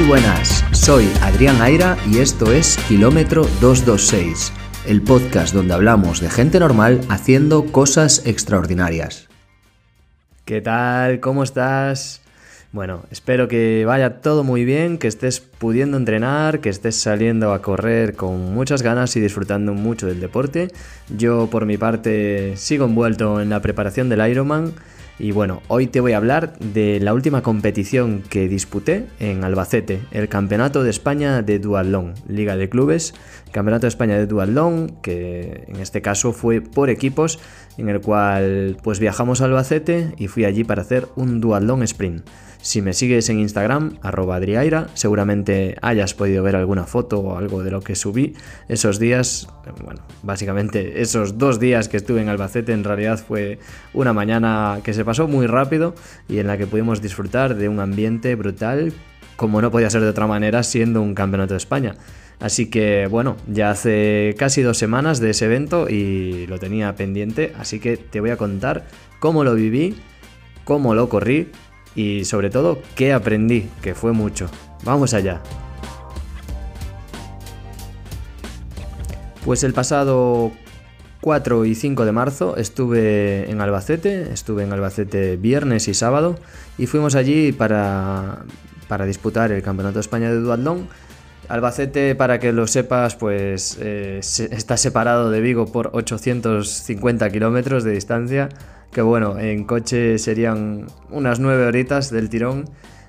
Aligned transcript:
Muy 0.00 0.08
buenas, 0.08 0.64
soy 0.72 1.12
Adrián 1.20 1.60
Aira 1.60 1.94
y 2.10 2.20
esto 2.20 2.50
es 2.52 2.78
Kilómetro 2.88 3.42
226, 3.60 4.50
el 4.86 5.02
podcast 5.02 5.52
donde 5.52 5.74
hablamos 5.74 6.22
de 6.22 6.30
gente 6.30 6.58
normal 6.58 7.02
haciendo 7.10 7.66
cosas 7.66 8.22
extraordinarias. 8.24 9.28
¿Qué 10.46 10.62
tal? 10.62 11.20
¿Cómo 11.20 11.42
estás? 11.42 12.22
Bueno, 12.72 13.02
espero 13.10 13.46
que 13.46 13.84
vaya 13.84 14.22
todo 14.22 14.42
muy 14.42 14.64
bien, 14.64 14.96
que 14.96 15.06
estés 15.06 15.40
pudiendo 15.40 15.98
entrenar, 15.98 16.60
que 16.60 16.70
estés 16.70 16.96
saliendo 16.96 17.52
a 17.52 17.60
correr 17.60 18.14
con 18.14 18.54
muchas 18.54 18.80
ganas 18.80 19.14
y 19.16 19.20
disfrutando 19.20 19.74
mucho 19.74 20.06
del 20.06 20.20
deporte. 20.20 20.68
Yo 21.14 21.48
por 21.50 21.66
mi 21.66 21.76
parte 21.76 22.56
sigo 22.56 22.86
envuelto 22.86 23.38
en 23.42 23.50
la 23.50 23.60
preparación 23.60 24.08
del 24.08 24.26
Ironman 24.30 24.72
y 25.20 25.32
bueno, 25.32 25.62
hoy 25.68 25.86
te 25.86 26.00
voy 26.00 26.12
a 26.12 26.16
hablar 26.16 26.58
de 26.58 26.98
la 26.98 27.12
última 27.12 27.42
competición 27.42 28.22
que 28.28 28.48
disputé 28.48 29.06
en 29.18 29.44
Albacete, 29.44 30.00
el 30.12 30.28
Campeonato 30.28 30.82
de 30.82 30.90
España 30.90 31.42
de 31.42 31.58
Duatlón, 31.58 32.14
Liga 32.26 32.56
de 32.56 32.70
Clubes, 32.70 33.14
Campeonato 33.52 33.82
de 33.82 33.88
España 33.88 34.16
de 34.16 34.26
Duatlón, 34.26 34.96
que 35.02 35.64
en 35.68 35.76
este 35.76 36.00
caso 36.00 36.32
fue 36.32 36.62
por 36.62 36.88
equipos, 36.88 37.38
en 37.76 37.90
el 37.90 38.00
cual 38.00 38.78
pues 38.82 38.98
viajamos 38.98 39.42
a 39.42 39.44
Albacete 39.44 40.14
y 40.16 40.28
fui 40.28 40.46
allí 40.46 40.64
para 40.64 40.82
hacer 40.82 41.06
un 41.16 41.40
Duatlón 41.40 41.82
Sprint. 41.82 42.24
Si 42.62 42.82
me 42.82 42.92
sigues 42.92 43.30
en 43.30 43.38
Instagram, 43.38 43.98
arroba 44.02 44.36
adriaira, 44.36 44.88
seguramente 44.92 45.76
hayas 45.80 46.12
podido 46.12 46.42
ver 46.42 46.56
alguna 46.56 46.84
foto 46.84 47.18
o 47.18 47.38
algo 47.38 47.62
de 47.62 47.70
lo 47.70 47.80
que 47.80 47.94
subí 47.94 48.34
esos 48.68 48.98
días. 48.98 49.48
Bueno, 49.82 50.02
básicamente 50.22 51.00
esos 51.00 51.38
dos 51.38 51.58
días 51.58 51.88
que 51.88 51.96
estuve 51.96 52.20
en 52.20 52.28
Albacete 52.28 52.72
en 52.72 52.84
realidad 52.84 53.18
fue 53.18 53.58
una 53.94 54.12
mañana 54.12 54.80
que 54.84 54.92
se 54.92 55.06
pasó 55.06 55.26
muy 55.26 55.46
rápido 55.46 55.94
y 56.28 56.38
en 56.38 56.48
la 56.48 56.58
que 56.58 56.66
pudimos 56.66 57.00
disfrutar 57.00 57.54
de 57.54 57.70
un 57.70 57.80
ambiente 57.80 58.34
brutal, 58.34 58.92
como 59.36 59.62
no 59.62 59.70
podía 59.70 59.88
ser 59.88 60.02
de 60.02 60.08
otra 60.08 60.26
manera 60.26 60.62
siendo 60.62 61.00
un 61.00 61.14
campeonato 61.14 61.54
de 61.54 61.58
España. 61.58 61.94
Así 62.40 62.68
que 62.68 63.06
bueno, 63.06 63.36
ya 63.46 63.70
hace 63.70 64.34
casi 64.38 64.60
dos 64.60 64.76
semanas 64.76 65.18
de 65.18 65.30
ese 65.30 65.46
evento 65.46 65.88
y 65.88 66.46
lo 66.46 66.58
tenía 66.58 66.94
pendiente, 66.94 67.54
así 67.58 67.80
que 67.80 67.96
te 67.96 68.20
voy 68.20 68.30
a 68.30 68.36
contar 68.36 68.86
cómo 69.18 69.44
lo 69.44 69.54
viví, 69.54 69.96
cómo 70.64 70.94
lo 70.94 71.08
corrí 71.08 71.48
y 71.94 72.24
sobre 72.24 72.50
todo 72.50 72.78
qué 72.94 73.12
aprendí, 73.12 73.68
que 73.82 73.94
fue 73.94 74.12
mucho. 74.12 74.48
Vamos 74.84 75.14
allá. 75.14 75.40
Pues 79.44 79.64
el 79.64 79.72
pasado 79.72 80.52
4 81.20 81.64
y 81.64 81.74
5 81.74 82.04
de 82.04 82.12
marzo 82.12 82.56
estuve 82.56 83.50
en 83.50 83.60
Albacete, 83.60 84.32
estuve 84.32 84.64
en 84.64 84.72
Albacete 84.72 85.36
viernes 85.36 85.88
y 85.88 85.94
sábado 85.94 86.38
y 86.78 86.86
fuimos 86.86 87.14
allí 87.14 87.52
para, 87.52 88.44
para 88.88 89.06
disputar 89.06 89.52
el 89.52 89.62
Campeonato 89.62 89.94
de 89.94 90.00
España 90.00 90.30
de 90.30 90.40
Duatlón. 90.40 90.88
Albacete, 91.48 92.14
para 92.14 92.38
que 92.38 92.52
lo 92.52 92.66
sepas, 92.68 93.16
pues 93.16 93.76
eh, 93.80 94.20
está 94.20 94.76
separado 94.76 95.30
de 95.30 95.40
Vigo 95.40 95.66
por 95.72 95.90
850 95.94 97.28
kilómetros 97.30 97.82
de 97.82 97.90
distancia 97.92 98.48
que 98.92 99.02
bueno, 99.02 99.38
en 99.38 99.64
coche 99.64 100.18
serían 100.18 100.86
unas 101.10 101.40
nueve 101.40 101.66
horitas 101.66 102.10
del 102.10 102.28
tirón. 102.28 102.64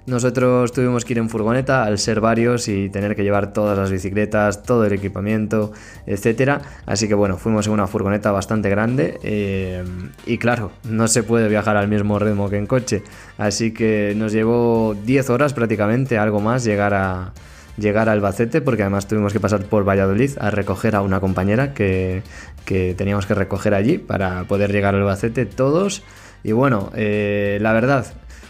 Nosotros 0.07 0.71
tuvimos 0.71 1.05
que 1.05 1.13
ir 1.13 1.19
en 1.19 1.29
furgoneta 1.29 1.83
al 1.83 1.99
ser 1.99 2.21
varios 2.21 2.67
y 2.67 2.89
tener 2.89 3.15
que 3.15 3.23
llevar 3.23 3.53
todas 3.53 3.77
las 3.77 3.91
bicicletas, 3.91 4.63
todo 4.63 4.83
el 4.85 4.93
equipamiento, 4.93 5.71
etcétera. 6.07 6.61
Así 6.87 7.07
que 7.07 7.13
bueno, 7.13 7.37
fuimos 7.37 7.67
en 7.67 7.73
una 7.73 7.85
furgoneta 7.85 8.31
bastante 8.31 8.69
grande 8.69 9.19
eh, 9.21 9.83
y 10.25 10.39
claro, 10.39 10.71
no 10.83 11.07
se 11.07 11.21
puede 11.21 11.47
viajar 11.49 11.77
al 11.77 11.87
mismo 11.87 12.17
ritmo 12.17 12.49
que 12.49 12.57
en 12.57 12.65
coche. 12.65 13.03
Así 13.37 13.73
que 13.73 14.13
nos 14.15 14.33
llevó 14.33 14.95
10 15.05 15.29
horas 15.29 15.53
prácticamente, 15.53 16.17
algo 16.17 16.39
más, 16.39 16.63
llegar 16.63 16.95
a, 16.95 17.31
llegar 17.77 18.09
a 18.09 18.11
Albacete, 18.13 18.61
porque 18.61 18.83
además 18.83 19.07
tuvimos 19.07 19.33
que 19.33 19.39
pasar 19.39 19.63
por 19.63 19.87
Valladolid 19.87 20.31
a 20.39 20.51
recoger 20.51 20.95
a 20.95 21.01
una 21.01 21.19
compañera 21.19 21.73
que, 21.73 22.23
teníamos 22.65 23.25
que 23.25 23.33
recoger 23.33 23.73
allí 23.73 23.97
para 23.97 24.45
poder 24.45 24.71
llegar 24.71 24.95
a 24.95 24.97
Albacete 24.97 25.45
todos. 25.45 26.03
Y 26.43 26.53
bueno, 26.53 26.91
eh, 26.95 27.59
la 27.61 27.73
verdad, 27.73 28.05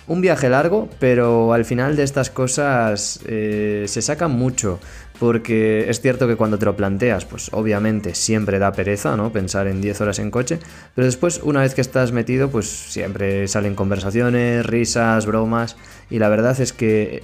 un 0.08 0.22
viaje 0.22 0.50
largo, 0.50 0.90
pero 1.00 1.54
al 1.54 1.66
final 1.66 1.96
de 1.96 2.04
estas 2.04 2.30
cosas 2.30 3.22
eh, 3.26 3.86
se 3.88 4.02
saca 4.02 4.28
mucho. 4.28 4.80
Porque 5.20 5.88
es 5.88 6.02
cierto 6.02 6.28
que 6.28 6.36
cuando 6.36 6.58
te 6.58 6.66
lo 6.66 6.76
planteas, 6.76 7.26
pues 7.26 7.50
obviamente 7.54 8.16
siempre 8.16 8.58
da 8.58 8.72
pereza, 8.72 9.16
¿no? 9.16 9.32
Pensar 9.32 9.68
en 9.68 9.80
10 9.80 10.02
horas 10.02 10.18
en 10.18 10.32
coche. 10.32 10.58
Pero 10.96 11.06
después, 11.06 11.42
una 11.44 11.62
vez 11.62 11.76
que 11.76 11.82
estás 11.82 12.12
metido, 12.12 12.50
pues 12.50 12.68
siempre 12.68 13.48
salen 13.48 13.76
conversaciones, 13.76 14.66
risas, 14.66 15.28
bromas. 15.28 15.78
Y 16.10 16.18
la 16.18 16.28
verdad 16.28 16.60
es 16.60 16.74
que 16.74 17.22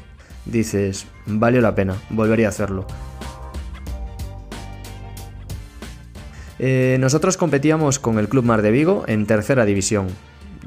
dices, 0.52 1.08
valió 1.26 1.62
la 1.62 1.76
pena, 1.76 1.96
volvería 2.10 2.48
a 2.48 2.50
hacerlo. 2.50 2.86
Eh, 6.60 6.98
nosotros 7.00 7.38
competíamos 7.38 8.00
con 8.00 8.18
el 8.18 8.30
Club 8.30 8.46
Mar 8.46 8.62
de 8.62 8.72
Vigo 8.72 9.04
en 9.08 9.26
tercera 9.26 9.66
división. 9.66 10.08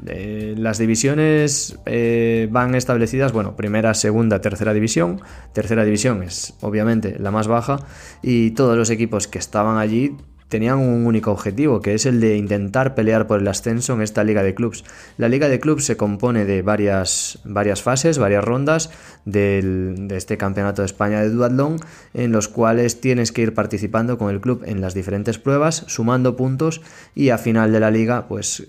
Eh, 0.07 0.55
las 0.57 0.77
divisiones 0.79 1.77
eh, 1.85 2.47
van 2.51 2.73
establecidas, 2.73 3.33
bueno, 3.33 3.55
primera, 3.55 3.93
segunda, 3.93 4.41
tercera 4.41 4.73
división. 4.73 5.21
Tercera 5.53 5.83
división 5.83 6.23
es 6.23 6.55
obviamente 6.61 7.17
la 7.19 7.31
más 7.31 7.47
baja 7.47 7.79
y 8.21 8.51
todos 8.51 8.77
los 8.77 8.89
equipos 8.89 9.27
que 9.27 9.37
estaban 9.37 9.77
allí 9.77 10.15
tenían 10.51 10.79
un 10.79 11.05
único 11.05 11.31
objetivo, 11.31 11.81
que 11.81 11.93
es 11.93 12.05
el 12.05 12.19
de 12.19 12.35
intentar 12.35 12.93
pelear 12.93 13.25
por 13.25 13.39
el 13.39 13.47
ascenso 13.47 13.93
en 13.93 14.01
esta 14.01 14.25
liga 14.25 14.43
de 14.43 14.53
clubs. 14.53 14.83
La 15.17 15.29
liga 15.29 15.47
de 15.47 15.61
clubs 15.61 15.85
se 15.85 15.95
compone 15.95 16.43
de 16.43 16.61
varias, 16.61 17.39
varias 17.45 17.81
fases, 17.81 18.17
varias 18.17 18.43
rondas 18.43 18.91
de 19.23 20.07
este 20.11 20.35
campeonato 20.35 20.81
de 20.81 20.87
España 20.87 21.21
de 21.21 21.29
duatlón, 21.29 21.77
en 22.13 22.33
los 22.33 22.49
cuales 22.49 22.99
tienes 22.99 23.31
que 23.31 23.43
ir 23.43 23.53
participando 23.53 24.17
con 24.17 24.29
el 24.29 24.41
club 24.41 24.63
en 24.65 24.81
las 24.81 24.93
diferentes 24.93 25.39
pruebas, 25.39 25.85
sumando 25.87 26.35
puntos 26.35 26.81
y 27.15 27.29
a 27.29 27.37
final 27.37 27.71
de 27.71 27.79
la 27.79 27.89
liga, 27.89 28.27
pues 28.27 28.67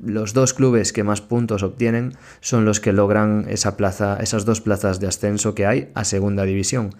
los 0.00 0.32
dos 0.32 0.54
clubes 0.54 0.92
que 0.92 1.02
más 1.02 1.22
puntos 1.22 1.64
obtienen 1.64 2.12
son 2.40 2.64
los 2.64 2.78
que 2.78 2.92
logran 2.92 3.46
esa 3.48 3.76
plaza, 3.76 4.18
esas 4.20 4.44
dos 4.44 4.60
plazas 4.60 5.00
de 5.00 5.08
ascenso 5.08 5.56
que 5.56 5.66
hay 5.66 5.90
a 5.94 6.04
segunda 6.04 6.44
división. 6.44 6.90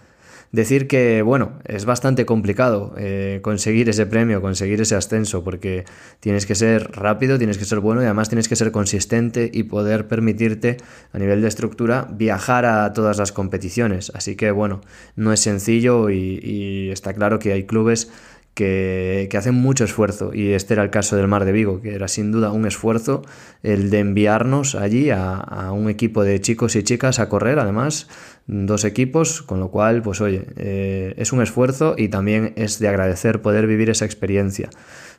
Decir 0.53 0.87
que, 0.87 1.23
bueno, 1.23 1.59
es 1.65 1.85
bastante 1.85 2.25
complicado 2.25 2.95
eh, 2.99 3.41
conseguir 3.43 3.89
ese 3.89 4.07
premio, 4.07 4.41
conseguir 4.41 4.81
ese 4.81 4.95
ascenso, 4.95 5.45
porque 5.45 5.85
tienes 6.21 6.47
que 6.47 6.55
ser 6.55 6.91
rápido, 6.93 7.39
tienes 7.39 7.59
que 7.59 7.65
ser 7.65 7.81
bueno 7.81 8.01
y 8.03 8.05
además 8.05 8.29
tienes 8.29 8.49
que 8.49 8.57
ser 8.57 8.71
consistente 8.73 9.51
y 9.53 9.65
poder 9.65 10.09
permitirte, 10.09 10.77
a 11.13 11.19
nivel 11.19 11.43
de 11.43 11.49
estructura, 11.49 12.09
viajar 12.11 12.65
a 12.65 12.93
todas 12.93 13.19
las 13.19 13.33
competiciones. 13.33 14.13
Así 14.15 14.37
que, 14.37 14.51
bueno, 14.51 14.81
no 15.17 15.33
es 15.33 15.41
sencillo 15.41 16.11
y 16.11 16.91
está 16.91 17.13
claro 17.13 17.39
que 17.39 17.53
hay 17.53 17.65
clubes 17.65 18.11
que, 18.57 19.29
hacen 19.37 19.55
mucho 19.55 19.85
esfuerzo 19.85 20.33
y 20.33 20.53
este 20.53 20.73
era 20.73 20.83
el 20.83 20.89
caso 20.89 21.15
del 21.15 21.29
Mar 21.29 21.45
de 21.45 21.53
Vigo, 21.53 21.83
que 21.83 21.95
era 21.95 22.09
sin 22.09 22.33
duda 22.33 22.53
un 22.53 22.67
esfuerzo 22.67 23.23
el 23.63 23.91
de 23.91 23.99
enviarnos 23.99 24.75
allí 24.75 25.11
a, 25.11 25.71
un 25.73 25.91
equipo 25.91 26.25
de 26.25 26.41
chicos 26.41 26.75
y 26.75 26.83
chicas 26.83 27.19
a 27.19 27.29
correr, 27.29 27.59
además, 27.59 28.09
dos 28.47 28.85
equipos, 28.85 29.43
con 29.43 29.61
lo 29.61 29.71
cual, 29.71 30.01
pues 30.01 30.23
oye, 30.23 30.47
eh, 30.57 31.13
es 31.19 31.33
un 31.33 31.43
esfuerzo 31.43 31.97
y 31.99 32.09
también 32.09 32.55
es 32.57 32.79
de 32.79 32.89
agradecer 32.89 33.43
poder 33.43 33.67
vivir 33.67 33.91
esa 33.91 34.07
experiencia, 34.07 34.71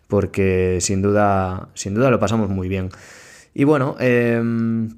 porque 0.08 0.80
sin 0.82 1.04
duda, 1.04 1.70
sin 1.76 1.94
duda 1.94 2.10
lo 2.10 2.20
pasamos 2.20 2.50
muy 2.50 2.68
bien. 2.68 2.90
Y 3.54 3.66
bueno, 3.66 3.96
em, 4.00 4.90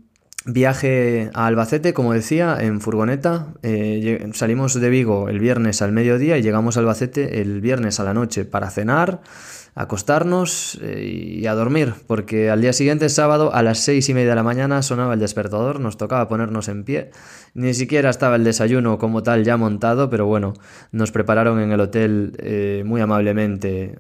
Viaje 0.52 1.30
a 1.36 1.46
Albacete, 1.46 1.94
como 1.94 2.14
decía, 2.14 2.58
en 2.60 2.82
furgoneta. 2.82 3.54
Eh, 3.62 4.30
salimos 4.34 4.74
de 4.74 4.90
Vigo 4.90 5.30
el 5.30 5.40
viernes 5.40 5.82
al 5.84 5.92
mediodía 5.92 6.38
y 6.38 6.42
llegamos 6.42 6.76
a 6.76 6.80
Albacete 6.80 7.42
el 7.42 7.62
viernes 7.62 8.00
a 8.00 8.04
la 8.04 8.16
noche 8.16 8.46
para 8.46 8.72
cenar, 8.72 9.22
acostarnos 9.76 10.78
eh, 10.82 11.38
y 11.40 11.48
a 11.48 11.54
dormir, 11.54 11.94
porque 12.08 12.50
al 12.50 12.62
día 12.62 12.74
siguiente, 12.74 13.10
sábado, 13.10 13.54
a 13.54 13.64
las 13.64 13.80
seis 13.80 14.10
y 14.10 14.14
media 14.14 14.30
de 14.30 14.36
la 14.36 14.44
mañana 14.44 14.82
sonaba 14.82 15.14
el 15.14 15.20
despertador, 15.20 15.80
nos 15.80 15.98
tocaba 15.98 16.28
ponernos 16.28 16.68
en 16.68 16.84
pie. 16.84 17.12
Ni 17.54 17.74
siquiera 17.74 18.10
estaba 18.10 18.36
el 18.36 18.44
desayuno 18.44 18.98
como 18.98 19.24
tal 19.24 19.44
ya 19.44 19.58
montado, 19.58 20.10
pero 20.10 20.26
bueno, 20.26 20.54
nos 20.92 21.12
prepararon 21.12 21.60
en 21.60 21.72
el 21.72 21.80
hotel 21.80 22.34
eh, 22.40 22.84
muy 22.86 23.02
amablemente 23.02 23.98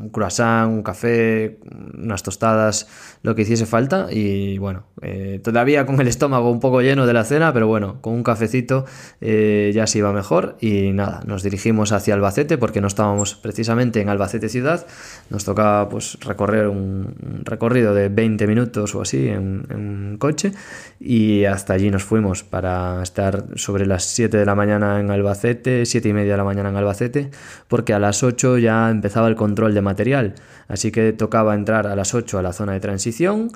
un 0.00 0.08
croissant, 0.08 0.72
un 0.72 0.82
café, 0.82 1.58
unas 1.94 2.22
tostadas, 2.22 2.88
lo 3.22 3.34
que 3.34 3.42
hiciese 3.42 3.66
falta. 3.66 4.08
Y 4.10 4.58
bueno, 4.58 4.84
eh, 5.02 5.40
todavía 5.42 5.86
con 5.86 6.00
el 6.00 6.08
estómago 6.08 6.50
un 6.50 6.60
poco 6.60 6.80
lleno 6.80 7.06
de 7.06 7.12
la 7.12 7.24
cena, 7.24 7.52
pero 7.52 7.66
bueno, 7.66 8.00
con 8.00 8.14
un 8.14 8.22
cafecito 8.22 8.86
eh, 9.20 9.70
ya 9.74 9.86
se 9.86 9.98
iba 9.98 10.12
mejor. 10.12 10.56
Y 10.60 10.92
nada, 10.92 11.22
nos 11.26 11.42
dirigimos 11.42 11.92
hacia 11.92 12.14
Albacete 12.14 12.58
porque 12.58 12.80
no 12.80 12.86
estábamos 12.86 13.34
precisamente 13.34 14.00
en 14.00 14.08
Albacete 14.08 14.48
ciudad. 14.48 14.86
Nos 15.30 15.44
tocaba 15.44 15.88
pues 15.88 16.18
recorrer 16.20 16.66
un, 16.66 17.14
recorrido 17.44 17.94
de 17.94 18.08
20 18.08 18.46
minutos 18.46 18.94
o 18.94 19.02
así 19.02 19.28
en, 19.28 19.66
en 19.70 20.16
coche. 20.18 20.52
Y 20.98 21.44
hasta 21.44 21.74
allí 21.74 21.90
nos 21.90 22.04
fuimos 22.04 22.42
para 22.42 23.02
estar 23.02 23.44
sobre 23.54 23.86
las 23.86 24.04
7 24.04 24.36
de 24.36 24.44
la 24.44 24.54
mañana 24.54 25.00
en 25.00 25.10
Albacete, 25.10 25.86
7 25.86 26.08
y 26.08 26.12
media 26.12 26.32
de 26.32 26.38
la 26.38 26.44
mañana 26.44 26.70
en 26.70 26.76
Albacete, 26.76 27.30
porque 27.68 27.92
a 27.92 27.98
las 27.98 28.22
8 28.22 28.58
ya 28.58 28.90
empezaba 28.90 29.28
el 29.28 29.36
control 29.36 29.74
de 29.74 29.82
material. 29.82 30.34
Así 30.68 30.90
que 30.90 31.12
tocaba 31.12 31.54
entrar 31.54 31.86
a 31.86 31.96
las 31.96 32.14
8 32.14 32.38
a 32.38 32.42
la 32.42 32.52
zona 32.52 32.72
de 32.72 32.80
transición 32.80 33.50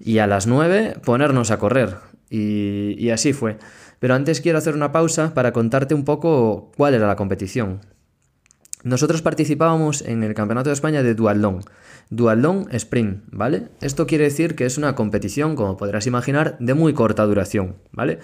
y 0.00 0.18
a 0.18 0.26
las 0.26 0.46
9 0.46 0.96
ponernos 1.04 1.50
a 1.50 1.58
correr. 1.58 1.96
Y, 2.30 2.94
y 2.98 3.10
así 3.10 3.32
fue. 3.32 3.58
Pero 3.98 4.14
antes 4.14 4.40
quiero 4.40 4.58
hacer 4.58 4.74
una 4.74 4.92
pausa 4.92 5.34
para 5.34 5.52
contarte 5.52 5.94
un 5.94 6.04
poco 6.04 6.70
cuál 6.76 6.94
era 6.94 7.06
la 7.06 7.16
competición. 7.16 7.80
Nosotros 8.84 9.22
participábamos 9.22 10.02
en 10.02 10.22
el 10.22 10.34
Campeonato 10.34 10.70
de 10.70 10.74
España 10.74 11.02
de 11.02 11.14
Duatlón. 11.14 11.64
Duatlón 12.10 12.68
Sprint, 12.70 13.24
¿vale? 13.30 13.68
Esto 13.80 14.06
quiere 14.06 14.24
decir 14.24 14.54
que 14.54 14.64
es 14.64 14.78
una 14.78 14.94
competición, 14.94 15.56
como 15.56 15.76
podrás 15.76 16.06
imaginar, 16.06 16.56
de 16.58 16.74
muy 16.74 16.94
corta 16.94 17.26
duración, 17.26 17.76
¿vale? 17.92 18.20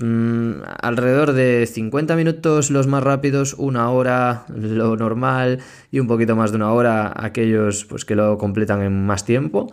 Mm, 0.00 0.62
alrededor 0.80 1.32
de 1.32 1.66
50 1.66 2.14
minutos 2.14 2.70
los 2.70 2.86
más 2.86 3.02
rápidos, 3.02 3.54
una 3.54 3.90
hora 3.90 4.44
lo 4.48 4.94
normal 4.96 5.60
y 5.90 6.00
un 6.00 6.06
poquito 6.06 6.36
más 6.36 6.50
de 6.50 6.56
una 6.56 6.72
hora 6.72 7.12
aquellos 7.16 7.86
pues, 7.86 8.04
que 8.04 8.14
lo 8.14 8.38
completan 8.38 8.82
en 8.82 9.06
más 9.06 9.24
tiempo. 9.24 9.72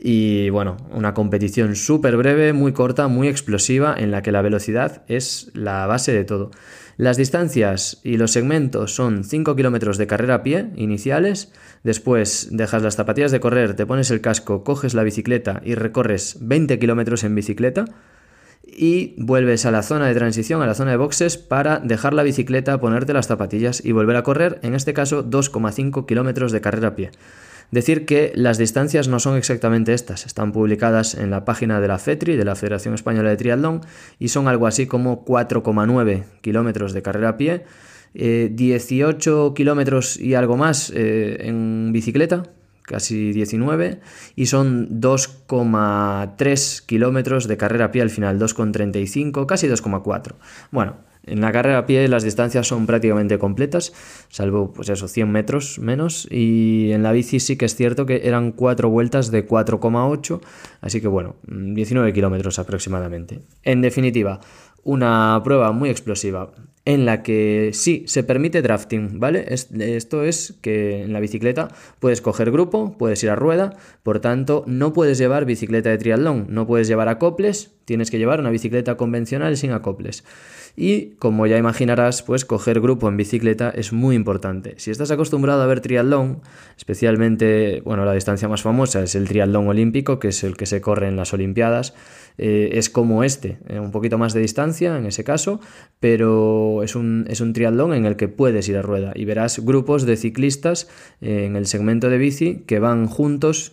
Y 0.00 0.48
bueno, 0.50 0.76
una 0.92 1.12
competición 1.12 1.74
súper 1.74 2.16
breve, 2.16 2.52
muy 2.52 2.72
corta, 2.72 3.08
muy 3.08 3.28
explosiva, 3.28 3.94
en 3.98 4.12
la 4.12 4.22
que 4.22 4.32
la 4.32 4.42
velocidad 4.42 5.02
es 5.08 5.50
la 5.54 5.86
base 5.86 6.12
de 6.12 6.24
todo. 6.24 6.52
Las 6.98 7.16
distancias 7.16 8.00
y 8.02 8.16
los 8.16 8.32
segmentos 8.32 8.92
son 8.92 9.22
5 9.22 9.54
kilómetros 9.54 9.98
de 9.98 10.08
carrera 10.08 10.34
a 10.34 10.42
pie 10.42 10.72
iniciales, 10.74 11.52
después 11.84 12.48
dejas 12.50 12.82
las 12.82 12.96
zapatillas 12.96 13.30
de 13.30 13.38
correr, 13.38 13.76
te 13.76 13.86
pones 13.86 14.10
el 14.10 14.20
casco, 14.20 14.64
coges 14.64 14.94
la 14.94 15.04
bicicleta 15.04 15.62
y 15.64 15.76
recorres 15.76 16.38
20 16.40 16.76
kilómetros 16.80 17.22
en 17.22 17.36
bicicleta 17.36 17.84
y 18.64 19.14
vuelves 19.16 19.64
a 19.64 19.70
la 19.70 19.84
zona 19.84 20.08
de 20.08 20.14
transición, 20.16 20.60
a 20.60 20.66
la 20.66 20.74
zona 20.74 20.90
de 20.90 20.96
boxes, 20.96 21.38
para 21.38 21.78
dejar 21.78 22.14
la 22.14 22.24
bicicleta, 22.24 22.80
ponerte 22.80 23.12
las 23.12 23.28
zapatillas 23.28 23.84
y 23.84 23.92
volver 23.92 24.16
a 24.16 24.24
correr, 24.24 24.58
en 24.62 24.74
este 24.74 24.92
caso 24.92 25.24
2,5 25.24 26.04
kilómetros 26.04 26.50
de 26.50 26.60
carrera 26.60 26.88
a 26.88 26.96
pie. 26.96 27.12
Decir 27.70 28.06
que 28.06 28.32
las 28.34 28.56
distancias 28.56 29.08
no 29.08 29.18
son 29.20 29.36
exactamente 29.36 29.92
estas, 29.92 30.24
están 30.24 30.52
publicadas 30.52 31.14
en 31.14 31.30
la 31.30 31.44
página 31.44 31.80
de 31.80 31.88
la 31.88 31.98
FETRI, 31.98 32.36
de 32.36 32.44
la 32.44 32.56
Federación 32.56 32.94
Española 32.94 33.28
de 33.28 33.36
Triatlón, 33.36 33.82
y 34.18 34.28
son 34.28 34.48
algo 34.48 34.66
así 34.66 34.86
como 34.86 35.24
4,9 35.26 36.24
kilómetros 36.40 36.94
de 36.94 37.02
carrera 37.02 37.30
a 37.30 37.36
pie, 37.36 37.64
18 38.14 39.46
eh, 39.46 39.54
kilómetros 39.54 40.18
y 40.18 40.34
algo 40.34 40.56
más 40.56 40.90
eh, 40.94 41.46
en 41.46 41.90
bicicleta, 41.92 42.44
casi 42.82 43.32
19, 43.32 44.00
y 44.34 44.46
son 44.46 45.00
2,3 45.00 46.86
kilómetros 46.86 47.48
de 47.48 47.56
carrera 47.58 47.86
a 47.86 47.92
pie 47.92 48.00
al 48.00 48.10
final, 48.10 48.38
2,35, 48.38 49.44
casi 49.44 49.68
2,4. 49.68 50.36
Bueno, 50.70 50.96
en 51.30 51.40
la 51.40 51.52
carrera 51.52 51.78
a 51.78 51.86
pie 51.86 52.08
las 52.08 52.22
distancias 52.22 52.66
son 52.66 52.86
prácticamente 52.86 53.38
completas, 53.38 53.92
salvo 54.28 54.72
pues 54.72 54.88
eso, 54.88 55.08
100 55.08 55.30
metros 55.30 55.78
menos. 55.78 56.28
Y 56.30 56.90
en 56.92 57.02
la 57.02 57.12
bici 57.12 57.40
sí 57.40 57.56
que 57.56 57.66
es 57.66 57.74
cierto 57.74 58.06
que 58.06 58.22
eran 58.24 58.52
4 58.52 58.88
vueltas 58.88 59.30
de 59.30 59.46
4,8, 59.46 60.40
así 60.80 61.00
que 61.00 61.08
bueno, 61.08 61.36
19 61.46 62.12
kilómetros 62.12 62.58
aproximadamente. 62.58 63.40
En 63.62 63.80
definitiva, 63.80 64.40
una 64.84 65.40
prueba 65.44 65.72
muy 65.72 65.90
explosiva 65.90 66.52
en 66.88 67.04
la 67.04 67.22
que 67.22 67.72
sí 67.74 68.04
se 68.06 68.22
permite 68.22 68.62
drafting, 68.62 69.20
¿vale? 69.20 69.44
esto 69.50 70.24
es 70.24 70.54
que 70.62 71.02
en 71.02 71.12
la 71.12 71.20
bicicleta 71.20 71.68
puedes 72.00 72.22
coger 72.22 72.50
grupo, 72.50 72.96
puedes 72.96 73.22
ir 73.22 73.28
a 73.28 73.36
rueda, 73.36 73.76
por 74.02 74.20
tanto 74.20 74.64
no 74.66 74.94
puedes 74.94 75.18
llevar 75.18 75.44
bicicleta 75.44 75.90
de 75.90 75.98
triatlón, 75.98 76.46
no 76.48 76.66
puedes 76.66 76.88
llevar 76.88 77.08
acoples, 77.08 77.72
tienes 77.84 78.10
que 78.10 78.16
llevar 78.16 78.40
una 78.40 78.48
bicicleta 78.48 78.96
convencional 78.96 79.58
sin 79.58 79.72
acoples. 79.72 80.24
Y 80.80 81.16
como 81.18 81.48
ya 81.48 81.58
imaginarás, 81.58 82.22
pues 82.22 82.44
coger 82.44 82.80
grupo 82.80 83.08
en 83.08 83.16
bicicleta 83.16 83.68
es 83.70 83.92
muy 83.92 84.14
importante. 84.14 84.74
Si 84.76 84.92
estás 84.92 85.10
acostumbrado 85.10 85.60
a 85.60 85.66
ver 85.66 85.80
triatlón, 85.80 86.40
especialmente, 86.76 87.82
bueno, 87.84 88.04
la 88.04 88.12
distancia 88.12 88.46
más 88.46 88.62
famosa 88.62 89.02
es 89.02 89.16
el 89.16 89.26
triatlón 89.26 89.66
olímpico, 89.66 90.20
que 90.20 90.28
es 90.28 90.44
el 90.44 90.56
que 90.56 90.66
se 90.66 90.80
corre 90.80 91.08
en 91.08 91.16
las 91.16 91.34
Olimpiadas, 91.34 91.94
eh, 92.38 92.70
es 92.74 92.88
como 92.88 93.24
este, 93.24 93.58
eh, 93.68 93.80
un 93.80 93.90
poquito 93.90 94.16
más 94.16 94.32
de 94.32 94.40
distancia 94.40 94.96
en 94.96 95.06
ese 95.06 95.24
caso, 95.24 95.60
pero 96.00 96.82
es 96.84 96.94
un, 96.94 97.26
es 97.28 97.40
un 97.40 97.52
triatlón 97.52 97.92
en 97.92 98.06
el 98.06 98.16
que 98.16 98.28
puedes 98.28 98.68
ir 98.68 98.76
a 98.76 98.82
rueda 98.82 99.12
y 99.14 99.24
verás 99.24 99.58
grupos 99.64 100.06
de 100.06 100.16
ciclistas 100.16 100.88
eh, 101.20 101.44
en 101.46 101.56
el 101.56 101.66
segmento 101.66 102.08
de 102.08 102.18
bici 102.18 102.62
que 102.66 102.78
van 102.78 103.06
juntos 103.06 103.72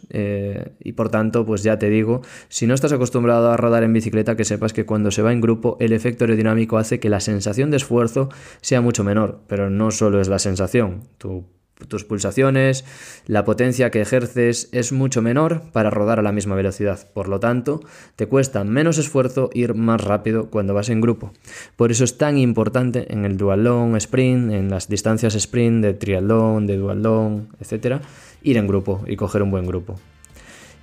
y 0.79 0.94
por 0.94 1.09
tanto, 1.09 1.45
pues 1.45 1.62
ya 1.62 1.77
te 1.77 1.89
digo, 1.89 2.21
si 2.47 2.65
no 2.65 2.73
estás 2.73 2.91
acostumbrado 2.94 3.51
a 3.51 3.57
rodar 3.57 3.83
en 3.83 3.94
bicicleta, 3.94 4.35
que 4.35 4.45
sepas 4.45 4.73
que 4.73 4.85
cuando 4.85 5.12
se 5.12 5.21
va 5.21 5.31
en 5.31 5.41
grupo 5.41 5.77
el 5.79 5.94
efecto 5.94 6.23
aerodinámico 6.23 6.77
hace 6.77 7.00
que 7.00 7.09
la 7.09 7.19
sensación 7.19 7.69
de 7.69 7.77
esfuerzo 7.77 8.29
sea 8.62 8.81
mucho 8.81 9.03
menor, 9.03 9.41
pero 9.47 9.69
no 9.69 9.91
solo 9.91 10.21
es 10.21 10.27
la 10.27 10.39
sensación, 10.39 11.03
tú 11.17 11.45
tus 11.88 12.06
pulsaciones, 12.06 12.86
la 13.27 13.44
potencia 13.44 13.92
que 13.92 14.01
ejerces 14.01 14.69
es 14.72 14.92
mucho 14.92 15.22
menor 15.22 15.62
para 15.74 15.89
rodar 15.89 16.19
a 16.19 16.24
la 16.24 16.31
misma 16.31 16.56
velocidad. 16.56 17.07
Por 17.13 17.27
lo 17.27 17.39
tanto, 17.39 17.81
te 18.16 18.27
cuesta 18.27 18.63
menos 18.63 18.98
esfuerzo 18.98 19.50
ir 19.54 19.74
más 19.74 20.01
rápido 20.01 20.50
cuando 20.50 20.74
vas 20.74 20.89
en 20.89 21.01
grupo. 21.01 21.31
Por 21.75 21.92
eso 21.92 22.04
es 22.04 22.18
tan 22.18 22.38
importante 22.38 23.12
en 23.12 23.25
el 23.25 23.38
dualón 23.38 23.95
sprint, 23.98 24.51
en 24.51 24.69
las 24.69 24.88
distancias 24.88 25.36
sprint 25.36 25.83
de 25.83 25.94
triatlón, 25.94 26.66
de 26.66 26.77
dualón, 26.77 27.50
etcétera, 27.60 28.01
ir 28.42 28.57
en 28.57 28.68
grupo 28.68 29.04
y 29.07 29.16
coger 29.16 29.42
un 29.42 29.51
buen 29.51 29.66
grupo. 29.66 30.00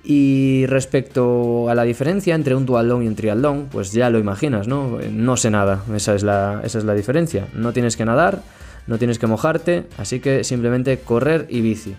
Y 0.05 0.65
respecto 0.67 1.69
a 1.69 1.75
la 1.75 1.83
diferencia 1.83 2.35
entre 2.35 2.55
un 2.55 2.65
dualón 2.65 3.03
y 3.03 3.07
un 3.07 3.15
triatlón, 3.15 3.69
pues 3.71 3.93
ya 3.93 4.09
lo 4.09 4.19
imaginas, 4.19 4.67
¿no? 4.67 4.99
No 5.11 5.37
sé 5.37 5.49
nada, 5.49 5.81
esa 5.95 6.13
es 6.13 6.23
la, 6.23 6.61
esa 6.63 6.79
es 6.79 6.83
la 6.83 6.93
diferencia. 6.93 7.47
No 7.53 7.71
tienes 7.71 7.95
que 7.95 8.03
nadar, 8.03 8.43
no 8.87 8.97
tienes 8.97 9.19
que 9.19 9.27
mojarte, 9.27 9.85
así 9.97 10.19
que 10.19 10.43
simplemente 10.43 10.99
correr 10.99 11.47
y 11.49 11.61
bici. 11.61 11.95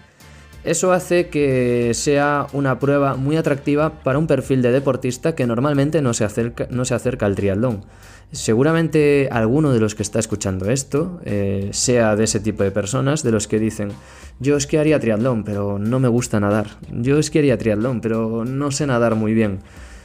Eso 0.65 0.93
hace 0.93 1.29
que 1.29 1.93
sea 1.93 2.47
una 2.55 2.79
prueba 2.79 3.17
muy 3.17 3.37
atractiva 3.37 4.03
para 4.03 4.19
un 4.19 4.27
perfil 4.27 4.63
de 4.63 4.73
deportista 4.73 5.35
que 5.35 5.47
normalmente 5.47 6.01
no 6.01 6.15
se 6.15 6.25
acerca, 6.25 6.67
no 6.71 6.87
se 6.87 6.95
acerca 6.95 7.27
al 7.27 7.35
triatlón. 7.35 7.85
Seguramente 8.33 9.29
alguno 9.31 9.73
de 9.73 9.81
los 9.81 9.95
que 9.95 10.03
está 10.03 10.19
escuchando 10.19 10.71
esto 10.71 11.21
eh, 11.25 11.69
sea 11.73 12.17
de 12.17 12.25
ese 12.25 12.41
tipo 12.41 12.63
de 12.63 12.71
personas, 12.71 13.23
de 13.23 13.31
los 13.31 13.47
que 13.47 13.59
dicen, 13.59 13.93
yo 14.41 14.57
es 14.57 14.67
que 14.67 14.79
haría 14.79 14.99
triatlón, 14.99 15.45
pero 15.45 15.79
no 15.79 16.01
me 16.01 16.09
gusta 16.09 16.41
nadar. 16.41 16.67
Yo 16.91 17.19
es 17.19 17.31
que 17.31 17.41
haría 17.41 17.59
triatlón, 17.59 18.01
pero 18.01 18.47
no 18.47 18.71
sé 18.71 18.87
nadar 18.87 19.17
muy 19.17 19.35
bien. 19.35 19.59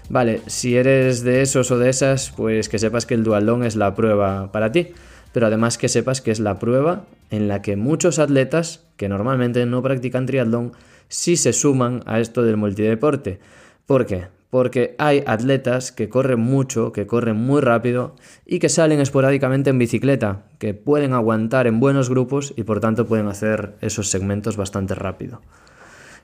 Vale, 0.10 0.42
si 0.48 0.76
eres 0.76 1.24
de 1.24 1.42
esos 1.42 1.72
o 1.72 1.78
de 1.78 1.90
esas, 1.90 2.32
pues 2.36 2.68
que 2.68 2.80
sepas 2.80 3.06
que 3.06 3.14
el 3.14 3.24
duatlón 3.24 3.64
es 3.64 3.78
la 3.78 3.96
prueba 3.96 4.52
para 4.52 4.74
ti 4.74 4.90
pero 5.32 5.48
además 5.48 5.78
que 5.78 5.90
sepas 5.90 6.22
que 6.22 6.32
es 6.32 6.40
la 6.40 6.60
prueba 6.60 7.06
en 7.30 7.48
la 7.48 7.62
que 7.62 7.76
muchos 7.76 8.20
atletas 8.20 8.86
que 8.98 9.10
normalmente 9.10 9.66
no 9.66 9.82
practican 9.82 10.26
triatlón 10.26 10.74
sí 11.08 11.38
se 11.38 11.54
suman 11.54 12.02
a 12.06 12.20
esto 12.20 12.44
del 12.44 12.58
multideporte. 12.58 13.40
¿Por 13.86 14.06
qué? 14.06 14.28
Porque 14.50 14.96
hay 14.98 15.24
atletas 15.28 15.92
que 15.92 16.10
corren 16.10 16.40
mucho, 16.40 16.92
que 16.92 17.06
corren 17.06 17.36
muy 17.36 17.62
rápido 17.62 18.16
y 18.46 18.60
que 18.60 18.70
salen 18.70 19.00
esporádicamente 19.00 19.70
en 19.70 19.78
bicicleta, 19.78 20.46
que 20.58 20.74
pueden 20.74 21.14
aguantar 21.14 21.68
en 21.68 21.80
buenos 21.80 22.10
grupos 22.10 22.54
y 22.56 22.64
por 22.64 22.80
tanto 22.80 23.06
pueden 23.06 23.28
hacer 23.28 23.76
esos 23.82 24.10
segmentos 24.10 24.58
bastante 24.58 24.96
rápido. 24.96 25.42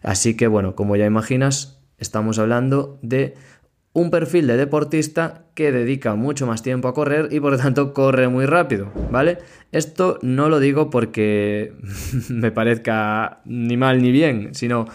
Así 0.01 0.35
que 0.35 0.47
bueno, 0.47 0.75
como 0.75 0.95
ya 0.95 1.05
imaginas, 1.05 1.79
estamos 1.97 2.39
hablando 2.39 3.00
de 3.01 3.35
un 3.95 4.11
perfil 4.11 4.45
de 4.45 4.57
deportista 4.57 5.45
que 5.53 5.71
dedica 5.71 6.15
mucho 6.15 6.45
más 6.45 6.61
tiempo 6.61 6.89
a 6.89 6.93
correr 6.93 7.29
y 7.31 7.39
por 7.39 7.53
lo 7.53 7.57
tanto 7.57 7.93
corre 7.93 8.27
muy 8.27 8.45
rápido, 8.45 8.91
¿vale? 9.09 9.37
Esto 9.71 10.19
no 10.21 10.49
lo 10.49 10.59
digo 10.59 10.89
porque 10.89 11.73
me 12.29 12.51
parezca 12.51 13.39
ni 13.45 13.77
mal 13.77 14.01
ni 14.01 14.11
bien, 14.11 14.53
sino 14.53 14.85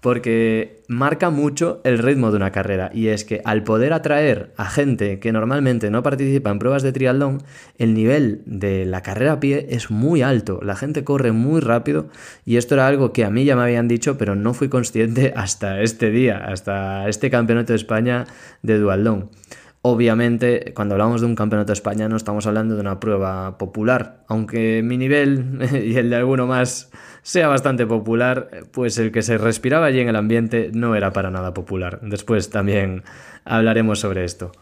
porque 0.00 0.82
marca 0.88 1.30
mucho 1.30 1.80
el 1.84 1.98
ritmo 1.98 2.30
de 2.30 2.36
una 2.36 2.52
carrera 2.52 2.90
y 2.92 3.08
es 3.08 3.24
que 3.24 3.42
al 3.44 3.62
poder 3.62 3.92
atraer 3.92 4.52
a 4.56 4.68
gente 4.68 5.20
que 5.20 5.32
normalmente 5.32 5.90
no 5.90 6.02
participa 6.02 6.50
en 6.50 6.58
pruebas 6.58 6.82
de 6.82 6.92
triatlón, 6.92 7.42
el 7.78 7.94
nivel 7.94 8.42
de 8.46 8.86
la 8.86 9.02
carrera 9.02 9.32
a 9.32 9.40
pie 9.40 9.66
es 9.70 9.90
muy 9.90 10.22
alto, 10.22 10.60
la 10.62 10.76
gente 10.76 11.04
corre 11.04 11.32
muy 11.32 11.60
rápido 11.60 12.08
y 12.44 12.56
esto 12.56 12.74
era 12.74 12.86
algo 12.86 13.12
que 13.12 13.24
a 13.24 13.30
mí 13.30 13.44
ya 13.44 13.56
me 13.56 13.62
habían 13.62 13.88
dicho 13.88 14.16
pero 14.16 14.34
no 14.34 14.54
fui 14.54 14.68
consciente 14.68 15.32
hasta 15.36 15.82
este 15.82 16.10
día, 16.10 16.38
hasta 16.38 17.08
este 17.08 17.30
campeonato 17.30 17.72
de 17.72 17.76
España 17.76 18.26
de 18.62 18.78
duatlón. 18.78 19.30
Obviamente, 19.82 20.74
cuando 20.74 20.94
hablamos 20.94 21.22
de 21.22 21.26
un 21.26 21.34
campeonato 21.34 21.68
de 21.68 21.74
España 21.74 22.06
no 22.08 22.16
estamos 22.16 22.46
hablando 22.46 22.74
de 22.74 22.82
una 22.82 23.00
prueba 23.00 23.56
popular, 23.56 24.24
aunque 24.28 24.82
mi 24.84 24.98
nivel 24.98 25.58
y 25.72 25.96
el 25.96 26.10
de 26.10 26.16
alguno 26.16 26.46
más 26.46 26.90
sea 27.22 27.48
bastante 27.48 27.86
popular, 27.86 28.50
pues 28.72 28.98
el 28.98 29.10
que 29.10 29.22
se 29.22 29.38
respiraba 29.38 29.86
allí 29.86 30.00
en 30.00 30.08
el 30.08 30.16
ambiente 30.16 30.70
no 30.74 30.94
era 30.96 31.12
para 31.14 31.30
nada 31.30 31.54
popular. 31.54 32.00
Después 32.02 32.50
también 32.50 33.04
hablaremos 33.44 34.00
sobre 34.00 34.24
esto. 34.24 34.52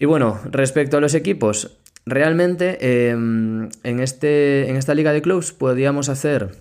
Y 0.00 0.04
bueno, 0.06 0.40
respecto 0.50 0.96
a 0.96 1.00
los 1.00 1.14
equipos, 1.14 1.78
realmente 2.04 3.08
em, 3.08 3.68
en, 3.84 4.00
este, 4.00 4.68
en 4.68 4.76
esta 4.76 4.94
liga 4.94 5.12
de 5.12 5.22
clubs 5.22 5.52
podíamos 5.52 6.08
hacer 6.08 6.56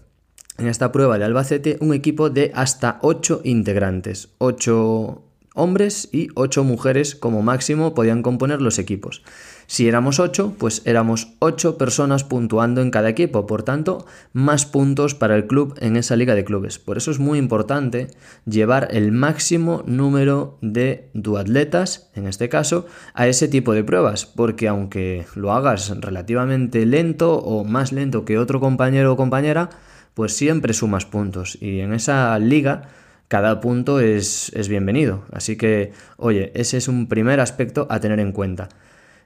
en 0.57 0.67
esta 0.67 0.91
prueba 0.91 1.17
de 1.17 1.25
Albacete 1.25 1.77
un 1.81 1.93
equipo 1.93 2.29
de 2.29 2.51
hasta 2.53 2.99
8 3.01 3.41
integrantes, 3.43 4.29
8 4.37 5.23
hombres 5.55 6.09
y 6.11 6.27
8 6.35 6.63
mujeres 6.63 7.15
como 7.15 7.41
máximo 7.41 7.95
podían 7.95 8.21
componer 8.21 8.61
los 8.61 8.77
equipos. 8.77 9.23
Si 9.67 9.87
éramos 9.87 10.19
8, 10.19 10.55
pues 10.59 10.83
éramos 10.85 11.33
8 11.39 11.77
personas 11.77 12.23
puntuando 12.23 12.81
en 12.81 12.91
cada 12.91 13.09
equipo, 13.09 13.47
por 13.47 13.63
tanto, 13.63 14.05
más 14.31 14.65
puntos 14.65 15.15
para 15.15 15.35
el 15.35 15.47
club 15.47 15.75
en 15.81 15.95
esa 15.95 16.15
liga 16.15 16.35
de 16.35 16.45
clubes. 16.45 16.77
Por 16.77 16.97
eso 16.97 17.09
es 17.09 17.17
muy 17.17 17.39
importante 17.39 18.07
llevar 18.45 18.89
el 18.91 19.11
máximo 19.11 19.83
número 19.87 20.59
de 20.61 21.09
duatletas, 21.13 22.11
en 22.13 22.27
este 22.27 22.47
caso, 22.47 22.85
a 23.15 23.27
ese 23.27 23.47
tipo 23.47 23.73
de 23.73 23.83
pruebas, 23.83 24.27
porque 24.27 24.67
aunque 24.67 25.25
lo 25.35 25.51
hagas 25.51 25.89
relativamente 25.99 26.85
lento 26.85 27.39
o 27.39 27.63
más 27.63 27.91
lento 27.91 28.23
que 28.23 28.37
otro 28.37 28.59
compañero 28.59 29.13
o 29.13 29.17
compañera, 29.17 29.69
pues 30.13 30.35
siempre 30.35 30.73
sumas 30.73 31.05
puntos 31.05 31.57
y 31.61 31.79
en 31.79 31.93
esa 31.93 32.37
liga 32.39 32.89
cada 33.27 33.59
punto 33.61 33.99
es, 33.99 34.51
es 34.55 34.67
bienvenido. 34.67 35.23
Así 35.31 35.57
que, 35.57 35.93
oye, 36.17 36.51
ese 36.55 36.77
es 36.77 36.87
un 36.87 37.07
primer 37.07 37.39
aspecto 37.39 37.87
a 37.89 37.99
tener 37.99 38.19
en 38.19 38.31
cuenta. 38.31 38.69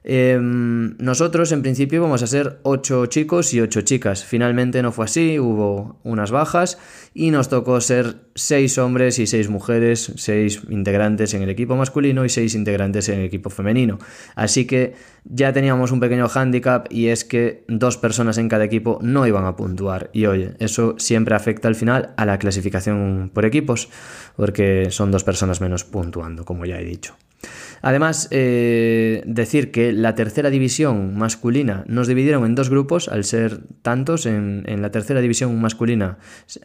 Em, 0.03 0.95
nosotros 0.97 1.51
en 1.51 1.61
principio 1.61 2.01
vamos 2.01 2.23
a 2.23 2.27
ser 2.27 2.59
8 2.63 3.07
chicos 3.07 3.53
y 3.53 3.61
8 3.61 3.81
chicas. 3.81 4.23
Finalmente 4.23 4.81
no 4.81 4.91
fue 4.91 5.05
así, 5.05 5.39
hubo 5.39 5.99
unas 6.03 6.31
bajas 6.31 6.77
y 7.13 7.31
nos 7.31 7.49
tocó 7.49 7.81
ser 7.81 8.15
6 8.35 8.77
hombres 8.77 9.19
y 9.19 9.27
6 9.27 9.49
mujeres, 9.49 10.13
6 10.15 10.61
integrantes 10.69 11.33
en 11.33 11.41
el 11.41 11.49
equipo 11.49 11.75
masculino 11.75 12.23
y 12.23 12.29
6 12.29 12.55
integrantes 12.55 13.09
en 13.09 13.19
el 13.19 13.25
equipo 13.25 13.49
femenino. 13.49 13.99
Así 14.35 14.65
que 14.65 14.93
ya 15.25 15.51
teníamos 15.51 15.91
un 15.91 15.99
pequeño 15.99 16.29
hándicap 16.29 16.87
y 16.91 17.07
es 17.07 17.25
que 17.25 17.65
dos 17.67 17.97
personas 17.97 18.37
en 18.37 18.47
cada 18.47 18.63
equipo 18.63 18.99
no 19.01 19.27
iban 19.27 19.45
a 19.45 19.55
puntuar. 19.55 20.09
Y 20.13 20.25
oye, 20.27 20.53
eso 20.59 20.95
siempre 20.97 21.35
afecta 21.35 21.67
al 21.67 21.75
final 21.75 22.13
a 22.15 22.25
la 22.25 22.39
clasificación 22.39 23.31
por 23.33 23.45
equipos, 23.45 23.89
porque 24.37 24.87
son 24.91 25.11
dos 25.11 25.23
personas 25.23 25.61
menos 25.61 25.83
puntuando, 25.83 26.45
como 26.45 26.65
ya 26.65 26.79
he 26.79 26.85
dicho. 26.85 27.15
Además, 27.81 28.27
eh, 28.31 29.23
decir 29.25 29.71
que 29.71 29.93
la 29.93 30.15
tercera 30.15 30.49
división 30.49 31.17
masculina 31.17 31.83
nos 31.87 32.07
dividieron 32.07 32.45
en 32.45 32.55
dos 32.55 32.69
grupos, 32.69 33.07
al 33.07 33.23
ser 33.23 33.59
tantos, 33.81 34.25
en, 34.25 34.63
la 34.81 34.91
tercera 34.91 35.21
división 35.21 35.59
masculina 35.59 36.17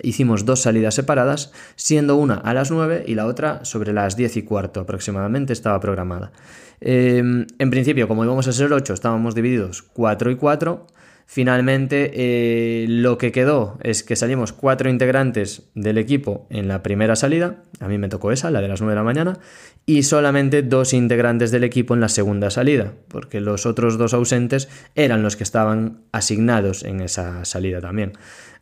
hicimos 0.02 0.44
dos 0.44 0.62
salidas 0.62 0.94
separadas, 0.94 1.52
siendo 1.76 2.16
una 2.16 2.35
a 2.35 2.54
las 2.54 2.71
9 2.71 3.04
y 3.06 3.14
la 3.14 3.26
otra 3.26 3.64
sobre 3.64 3.92
las 3.92 4.16
10 4.16 4.37
y 4.38 4.42
cuarto 4.42 4.80
aproximadamente 4.80 5.52
estaba 5.52 5.80
programada. 5.80 6.33
Em, 6.80 7.47
en 7.59 7.71
principio, 7.71 8.09
como 8.09 8.25
íbamos 8.25 8.49
a 8.49 8.52
ser 8.52 8.73
8, 8.73 8.94
estábamos 8.94 9.35
divididos 9.35 9.83
4 9.83 10.30
y 10.30 10.37
4. 10.37 10.87
Finalmente, 11.26 12.11
eh, 12.14 12.87
lo 12.87 13.16
que 13.16 13.33
quedó 13.33 13.78
es 13.83 14.02
que 14.02 14.14
salimos 14.14 14.52
cuatro 14.52 14.90
integrantes 14.90 15.62
del 15.75 15.97
equipo 15.97 16.47
en 16.50 16.68
la 16.68 16.83
primera 16.83 17.16
salida, 17.16 17.62
a 17.80 17.88
mí 17.88 17.97
me 17.97 18.09
tocó 18.09 18.30
esa, 18.30 18.50
la 18.50 18.61
de 18.61 18.68
las 18.68 18.83
9 18.83 18.92
de 18.92 18.97
la 18.97 19.04
mañana, 19.04 19.38
y 19.87 20.03
solamente 20.03 20.62
dos 20.62 20.95
integrantes 20.95 21.50
del 21.50 21.64
equipo 21.64 21.95
en 21.95 22.00
la 22.00 22.09
segunda 22.09 22.50
salida, 22.50 22.95
porque 23.09 23.41
los 23.41 23.67
otros 23.67 23.99
dos 23.99 24.14
ausentes 24.14 24.69
eran 24.95 25.23
los 25.23 25.37
que 25.37 25.45
estaban 25.45 26.00
asignados 26.12 26.85
en 26.85 27.00
esa 27.00 27.45
salida 27.45 27.81
también. 27.81 28.12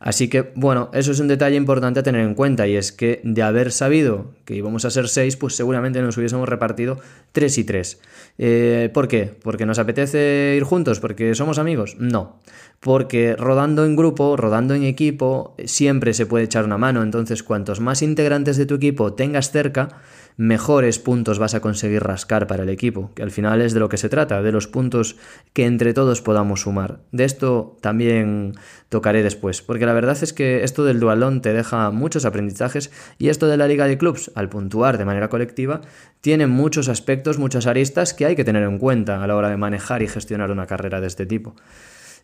Así 0.03 0.27
que, 0.27 0.51
bueno, 0.55 0.89
eso 0.93 1.13
es 1.13 1.21
un 1.21 1.29
detalle 1.29 1.55
importante 1.55 2.01
a 2.01 2.03
tener 2.03 2.25
en 2.25 2.35
cuenta 2.35 2.67
y 2.67 2.75
es 2.75 2.91
que 2.91 3.21
de 3.23 3.41
haber 3.41 3.71
sabido 3.71 4.33
que 4.43 4.53
íbamos 4.53 4.83
a 4.83 4.89
ser 4.89 5.07
seis, 5.07 5.37
pues 5.37 5.55
seguramente 5.55 6.01
nos 6.01 6.17
hubiésemos 6.17 6.49
repartido 6.49 6.99
tres 7.31 7.57
y 7.57 7.63
tres. 7.63 8.01
Eh, 8.37 8.89
¿Por 8.93 9.07
qué? 9.07 9.33
¿Porque 9.41 9.65
nos 9.65 9.79
apetece 9.79 10.55
ir 10.57 10.63
juntos? 10.63 10.99
¿Porque 10.99 11.33
somos 11.35 11.57
amigos? 11.57 11.95
No. 11.99 12.41
Porque 12.81 13.37
rodando 13.37 13.85
en 13.85 13.95
grupo, 13.95 14.35
rodando 14.35 14.73
en 14.73 14.83
equipo, 14.83 15.55
siempre 15.63 16.13
se 16.13 16.25
puede 16.25 16.43
echar 16.43 16.65
una 16.65 16.77
mano. 16.77 17.01
Entonces, 17.01 17.41
cuantos 17.41 17.79
más 17.79 18.01
integrantes 18.01 18.57
de 18.57 18.65
tu 18.65 18.75
equipo 18.75 19.13
tengas 19.13 19.51
cerca, 19.51 20.01
mejores 20.37 20.99
puntos 20.99 21.39
vas 21.39 21.53
a 21.55 21.59
conseguir 21.59 22.03
rascar 22.03 22.47
para 22.47 22.63
el 22.63 22.69
equipo, 22.69 23.11
que 23.15 23.23
al 23.23 23.31
final 23.31 23.61
es 23.61 23.73
de 23.73 23.79
lo 23.79 23.89
que 23.89 23.97
se 23.97 24.09
trata, 24.09 24.41
de 24.41 24.51
los 24.51 24.67
puntos 24.67 25.15
que 25.53 25.65
entre 25.65 25.93
todos 25.93 26.21
podamos 26.21 26.61
sumar. 26.61 26.99
De 27.11 27.23
esto 27.23 27.77
también 27.81 28.53
tocaré 28.89 29.23
después, 29.23 29.61
porque 29.61 29.85
la 29.85 29.93
verdad 29.93 30.17
es 30.21 30.33
que 30.33 30.63
esto 30.63 30.83
del 30.83 30.99
dualón 30.99 31.41
te 31.41 31.53
deja 31.53 31.91
muchos 31.91 32.25
aprendizajes 32.25 32.91
y 33.17 33.29
esto 33.29 33.47
de 33.47 33.57
la 33.57 33.67
liga 33.67 33.87
de 33.87 33.97
clubs, 33.97 34.31
al 34.35 34.49
puntuar 34.49 34.97
de 34.97 35.05
manera 35.05 35.29
colectiva, 35.29 35.81
tiene 36.21 36.47
muchos 36.47 36.89
aspectos, 36.89 37.37
muchas 37.37 37.67
aristas 37.67 38.13
que 38.13 38.25
hay 38.25 38.35
que 38.35 38.43
tener 38.43 38.63
en 38.63 38.79
cuenta 38.79 39.23
a 39.23 39.27
la 39.27 39.35
hora 39.35 39.49
de 39.49 39.57
manejar 39.57 40.01
y 40.01 40.07
gestionar 40.07 40.51
una 40.51 40.67
carrera 40.67 41.01
de 41.01 41.07
este 41.07 41.25
tipo. 41.25 41.55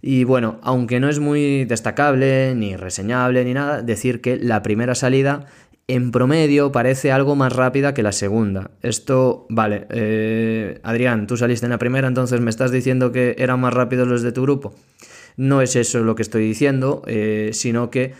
Y 0.01 0.23
bueno, 0.23 0.59
aunque 0.63 0.99
no 0.99 1.09
es 1.09 1.19
muy 1.19 1.65
destacable, 1.65 2.55
ni 2.55 2.77
reseñable, 2.77 3.43
ni 3.43 3.53
nada, 3.53 3.81
decir 3.81 4.21
que 4.21 4.37
la 4.37 4.63
primera 4.63 4.95
salida 4.95 5.45
en 5.89 6.11
promedio 6.11 6.71
parece 6.71 7.11
algo 7.11 7.35
más 7.35 7.51
rápida 7.51 7.95
que 7.95 8.03
la 8.03 8.11
segunda. 8.11 8.69
Esto, 8.83 9.47
vale, 9.49 9.87
eh, 9.89 10.79
Adrián, 10.83 11.25
tú 11.25 11.35
saliste 11.35 11.65
en 11.65 11.71
la 11.71 11.79
primera, 11.79 12.07
entonces 12.07 12.39
me 12.41 12.51
estás 12.51 12.71
diciendo 12.71 13.11
que 13.11 13.35
eran 13.39 13.59
más 13.59 13.73
rápidos 13.73 14.07
los 14.07 14.21
de 14.21 14.31
tu 14.31 14.43
grupo. 14.43 14.75
No 15.35 15.61
es 15.61 15.75
eso 15.75 16.03
lo 16.03 16.13
que 16.13 16.21
estoy 16.21 16.43
diciendo, 16.43 17.01
eh, 17.07 17.49
sino 17.53 17.89
que 17.89 18.13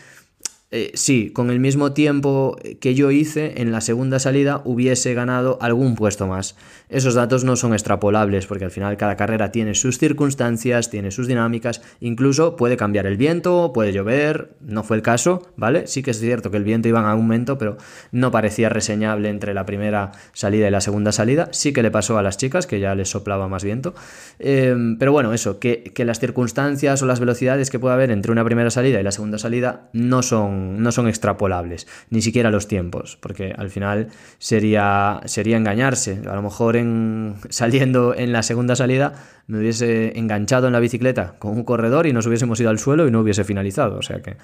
eh, 0.71 0.91
sí, 0.93 1.31
con 1.31 1.49
el 1.49 1.59
mismo 1.59 1.93
tiempo 1.93 2.55
que 2.79 2.93
yo 2.93 3.09
hice 3.09 3.59
en 3.59 3.71
la 3.71 3.81
segunda 3.81 4.19
salida 4.19 4.61
hubiese 4.65 5.15
ganado 5.15 5.57
algún 5.61 5.95
puesto 5.95 6.27
más. 6.27 6.55
Esos 6.89 7.15
datos 7.15 7.43
no 7.43 7.55
son 7.55 7.73
extrapolables 7.73 8.45
porque 8.45 8.65
al 8.65 8.71
final 8.71 8.95
cada 8.95 9.15
carrera 9.15 9.51
tiene 9.51 9.73
sus 9.73 9.97
circunstancias, 9.97 10.91
tiene 10.91 11.09
sus 11.09 11.27
dinámicas, 11.27 11.81
incluso 12.01 12.55
puede 12.55 12.77
cambiar 12.77 13.07
el 13.07 13.17
viento, 13.17 13.71
puede 13.73 13.93
llover, 13.93 14.57
no 14.61 14.83
fue 14.83 14.97
el 14.97 15.01
caso, 15.01 15.41
¿vale? 15.55 15.87
Sí 15.87 16.03
que 16.03 16.11
es 16.11 16.19
cierto 16.19 16.51
que 16.51 16.57
el 16.57 16.63
viento 16.63 16.87
iba 16.87 16.99
en 16.99 17.07
aumento, 17.07 17.57
pero 17.57 17.77
no 18.11 18.29
parecía 18.29 18.69
reseñable 18.69 19.29
entre 19.29 19.55
la 19.55 19.65
primera 19.65 20.11
salida 20.33 20.67
y 20.67 20.71
la 20.71 20.81
segunda 20.81 21.11
salida. 21.11 21.49
Sí 21.51 21.73
que 21.73 21.81
le 21.81 21.89
pasó 21.89 22.19
a 22.19 22.21
las 22.21 22.37
chicas, 22.37 22.67
que 22.67 22.79
ya 22.79 22.93
les 22.93 23.09
soplaba 23.09 23.47
más 23.47 23.63
viento. 23.63 23.95
Em, 24.37 24.99
pero 24.99 25.11
bueno, 25.11 25.33
eso, 25.33 25.57
que, 25.57 25.83
que 25.95 26.05
las 26.05 26.19
circunstancias 26.19 27.01
o 27.01 27.07
las 27.07 27.19
velocidades 27.19 27.71
que 27.71 27.79
puede 27.79 27.95
haber 27.95 28.11
entre 28.11 28.31
una 28.31 28.45
primera 28.45 28.69
salida 28.69 28.99
y 28.99 29.03
la 29.03 29.11
segunda 29.11 29.39
salida 29.39 29.89
no 29.93 30.21
son 30.21 30.58
no 30.59 30.91
son 30.91 31.07
extrapolables, 31.07 31.87
ni 32.09 32.21
siquiera 32.21 32.51
los 32.51 32.67
tiempos, 32.67 33.17
porque 33.21 33.53
al 33.57 33.69
final 33.69 34.07
sería, 34.37 35.21
sería 35.25 35.57
engañarse. 35.57 36.21
A 36.29 36.35
lo 36.35 36.41
mejor 36.41 36.75
en, 36.75 37.35
saliendo 37.49 38.15
en 38.15 38.31
la 38.31 38.43
segunda 38.43 38.75
salida 38.75 39.13
me 39.47 39.59
hubiese 39.59 40.17
enganchado 40.17 40.67
en 40.67 40.73
la 40.73 40.79
bicicleta 40.79 41.35
con 41.39 41.51
un 41.51 41.63
corredor 41.63 42.05
y 42.05 42.13
nos 42.13 42.27
hubiésemos 42.27 42.59
ido 42.59 42.69
al 42.69 42.79
suelo 42.79 43.07
y 43.07 43.11
no 43.11 43.21
hubiese 43.21 43.43
finalizado. 43.43 43.97
O 43.97 44.01
sea 44.01 44.21
que 44.21 44.37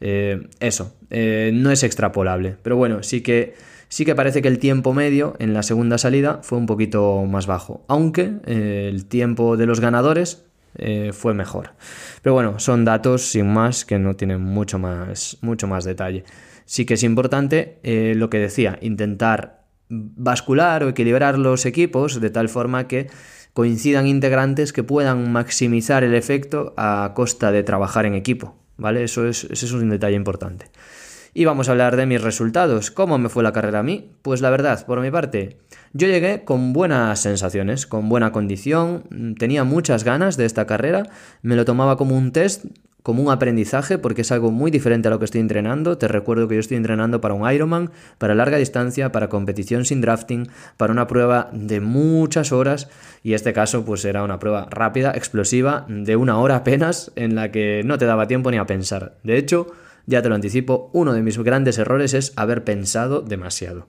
eh, 0.00 0.48
eso, 0.60 0.96
eh, 1.10 1.50
no 1.54 1.70
es 1.70 1.82
extrapolable. 1.82 2.56
Pero 2.62 2.76
bueno, 2.76 3.02
sí 3.02 3.20
que 3.20 3.54
sí 3.88 4.04
que 4.04 4.14
parece 4.14 4.42
que 4.42 4.48
el 4.48 4.58
tiempo 4.58 4.92
medio 4.92 5.34
en 5.38 5.54
la 5.54 5.62
segunda 5.62 5.98
salida 5.98 6.40
fue 6.42 6.58
un 6.58 6.66
poquito 6.66 7.24
más 7.24 7.46
bajo, 7.46 7.84
aunque 7.88 8.32
eh, 8.46 8.88
el 8.92 9.06
tiempo 9.06 9.56
de 9.56 9.66
los 9.66 9.80
ganadores 9.80 10.44
eh, 10.78 11.10
fue 11.12 11.34
mejor. 11.34 11.72
Pero 12.22 12.34
bueno, 12.34 12.58
son 12.58 12.84
datos 12.84 13.30
sin 13.30 13.52
más 13.52 13.84
que 13.84 13.98
no 13.98 14.16
tienen 14.16 14.40
mucho 14.40 14.78
más, 14.78 15.38
mucho 15.40 15.66
más 15.66 15.84
detalle. 15.84 16.24
Sí 16.64 16.84
que 16.84 16.94
es 16.94 17.02
importante 17.02 17.78
eh, 17.82 18.14
lo 18.16 18.30
que 18.30 18.38
decía, 18.38 18.78
intentar 18.80 19.64
bascular 19.88 20.84
o 20.84 20.88
equilibrar 20.88 21.38
los 21.38 21.66
equipos 21.66 22.20
de 22.20 22.30
tal 22.30 22.48
forma 22.48 22.88
que 22.88 23.08
coincidan 23.54 24.06
integrantes 24.06 24.72
que 24.72 24.82
puedan 24.84 25.32
maximizar 25.32 26.04
el 26.04 26.14
efecto 26.14 26.74
a 26.76 27.12
costa 27.14 27.50
de 27.50 27.62
trabajar 27.62 28.06
en 28.06 28.14
equipo. 28.14 28.56
¿Vale? 28.76 29.02
Eso 29.02 29.26
es, 29.26 29.44
es 29.44 29.72
un 29.72 29.88
detalle 29.88 30.14
importante. 30.14 30.66
Y 31.38 31.44
vamos 31.44 31.68
a 31.68 31.70
hablar 31.70 31.94
de 31.94 32.04
mis 32.04 32.20
resultados. 32.20 32.90
¿Cómo 32.90 33.16
me 33.16 33.28
fue 33.28 33.44
la 33.44 33.52
carrera 33.52 33.78
a 33.78 33.82
mí? 33.84 34.10
Pues 34.22 34.40
la 34.40 34.50
verdad, 34.50 34.84
por 34.84 35.00
mi 35.00 35.12
parte, 35.12 35.58
yo 35.92 36.08
llegué 36.08 36.42
con 36.42 36.72
buenas 36.72 37.20
sensaciones, 37.20 37.86
con 37.86 38.08
buena 38.08 38.32
condición, 38.32 39.36
tenía 39.38 39.62
muchas 39.62 40.02
ganas 40.02 40.36
de 40.36 40.46
esta 40.46 40.66
carrera, 40.66 41.04
me 41.42 41.54
lo 41.54 41.64
tomaba 41.64 41.96
como 41.96 42.16
un 42.16 42.32
test, 42.32 42.64
como 43.04 43.22
un 43.22 43.30
aprendizaje, 43.30 43.98
porque 43.98 44.22
es 44.22 44.32
algo 44.32 44.50
muy 44.50 44.72
diferente 44.72 45.06
a 45.06 45.12
lo 45.12 45.20
que 45.20 45.26
estoy 45.26 45.40
entrenando. 45.40 45.96
Te 45.96 46.08
recuerdo 46.08 46.48
que 46.48 46.56
yo 46.56 46.60
estoy 46.60 46.76
entrenando 46.76 47.20
para 47.20 47.34
un 47.34 47.48
Ironman, 47.48 47.92
para 48.18 48.34
larga 48.34 48.56
distancia, 48.56 49.12
para 49.12 49.28
competición 49.28 49.84
sin 49.84 50.00
drafting, 50.00 50.48
para 50.76 50.92
una 50.92 51.06
prueba 51.06 51.50
de 51.52 51.78
muchas 51.80 52.50
horas, 52.50 52.88
y 53.22 53.34
este 53.34 53.52
caso 53.52 53.84
pues 53.84 54.04
era 54.04 54.24
una 54.24 54.40
prueba 54.40 54.66
rápida, 54.70 55.12
explosiva, 55.12 55.86
de 55.88 56.16
una 56.16 56.40
hora 56.40 56.56
apenas, 56.56 57.12
en 57.14 57.36
la 57.36 57.52
que 57.52 57.82
no 57.84 57.96
te 57.96 58.06
daba 58.06 58.26
tiempo 58.26 58.50
ni 58.50 58.56
a 58.56 58.66
pensar. 58.66 59.18
De 59.22 59.38
hecho, 59.38 59.68
ya 60.08 60.22
te 60.22 60.28
lo 60.28 60.34
anticipo, 60.34 60.90
uno 60.94 61.12
de 61.12 61.22
mis 61.22 61.38
grandes 61.38 61.78
errores 61.78 62.14
es 62.14 62.32
haber 62.34 62.64
pensado 62.64 63.20
demasiado. 63.20 63.86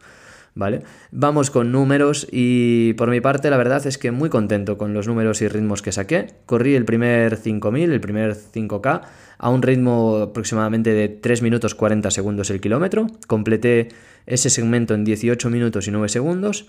¿vale? 0.55 0.81
Vamos 1.11 1.49
con 1.49 1.71
números 1.71 2.27
y 2.31 2.93
por 2.93 3.09
mi 3.09 3.21
parte 3.21 3.49
la 3.49 3.57
verdad 3.57 3.85
es 3.87 3.97
que 3.97 4.11
muy 4.11 4.29
contento 4.29 4.77
con 4.77 4.93
los 4.93 5.07
números 5.07 5.41
y 5.41 5.47
ritmos 5.47 5.81
que 5.81 5.91
saqué. 5.91 6.27
Corrí 6.45 6.75
el 6.75 6.85
primer 6.85 7.37
5000, 7.37 7.91
el 7.91 8.01
primer 8.01 8.35
5K 8.35 9.01
a 9.37 9.49
un 9.49 9.61
ritmo 9.61 10.17
aproximadamente 10.17 10.93
de 10.93 11.07
3 11.07 11.41
minutos 11.41 11.73
40 11.73 12.11
segundos 12.11 12.49
el 12.49 12.59
kilómetro. 12.59 13.07
Completé 13.27 13.87
ese 14.25 14.49
segmento 14.49 14.93
en 14.93 15.05
18 15.05 15.49
minutos 15.49 15.87
y 15.87 15.91
9 15.91 16.09
segundos. 16.09 16.67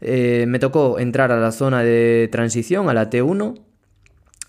Eh, 0.00 0.44
me 0.48 0.58
tocó 0.58 0.98
entrar 0.98 1.30
a 1.30 1.38
la 1.38 1.52
zona 1.52 1.82
de 1.82 2.28
transición, 2.30 2.88
a 2.88 2.94
la 2.94 3.08
T1. 3.08 3.60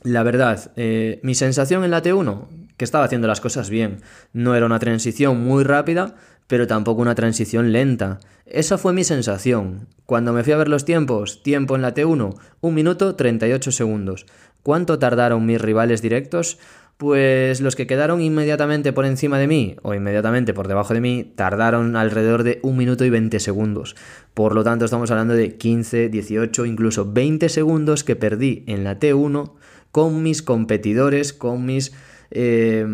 La 0.03 0.23
verdad, 0.23 0.71
eh, 0.77 1.19
mi 1.23 1.35
sensación 1.35 1.83
en 1.83 1.91
la 1.91 2.01
T1, 2.01 2.47
que 2.79 2.85
estaba 2.85 3.03
haciendo 3.03 3.27
las 3.27 3.41
cosas 3.41 3.69
bien. 3.69 3.97
No 4.33 4.55
era 4.55 4.65
una 4.65 4.79
transición 4.79 5.43
muy 5.43 5.65
rápida, 5.65 6.15
pero 6.47 6.65
tampoco 6.65 7.01
una 7.01 7.13
transición 7.13 7.73
lenta. 7.73 8.19
Esa 8.45 8.77
fue 8.79 8.93
mi 8.93 9.03
sensación. 9.03 9.87
Cuando 10.05 10.31
me 10.31 10.43
fui 10.43 10.53
a 10.53 10.57
ver 10.57 10.69
los 10.69 10.85
tiempos, 10.85 11.43
tiempo 11.43 11.75
en 11.75 11.83
la 11.83 11.93
T1, 11.93 12.35
1 12.61 12.73
minuto 12.73 13.15
38 13.15 13.73
segundos. 13.73 14.25
¿Cuánto 14.63 14.97
tardaron 14.97 15.45
mis 15.45 15.61
rivales 15.61 16.01
directos? 16.01 16.57
Pues 16.95 17.59
los 17.59 17.75
que 17.75 17.85
quedaron 17.85 18.21
inmediatamente 18.21 18.93
por 18.93 19.05
encima 19.05 19.39
de 19.39 19.47
mí 19.47 19.75
o 19.83 19.93
inmediatamente 19.93 20.53
por 20.53 20.69
debajo 20.69 20.93
de 20.93 21.01
mí 21.01 21.33
tardaron 21.35 21.97
alrededor 21.97 22.43
de 22.43 22.59
1 22.63 22.77
minuto 22.77 23.03
y 23.03 23.09
20 23.09 23.41
segundos. 23.41 23.97
Por 24.33 24.55
lo 24.55 24.63
tanto 24.63 24.85
estamos 24.85 25.11
hablando 25.11 25.33
de 25.33 25.57
15, 25.57 26.07
18, 26.07 26.65
incluso 26.65 27.11
20 27.11 27.49
segundos 27.49 28.05
que 28.05 28.15
perdí 28.15 28.63
en 28.67 28.85
la 28.85 28.99
T1 28.99 29.51
con 29.91 30.23
mis 30.23 30.41
competidores, 30.41 31.33
con 31.33 31.65
mis 31.65 31.93
eh, 32.31 32.85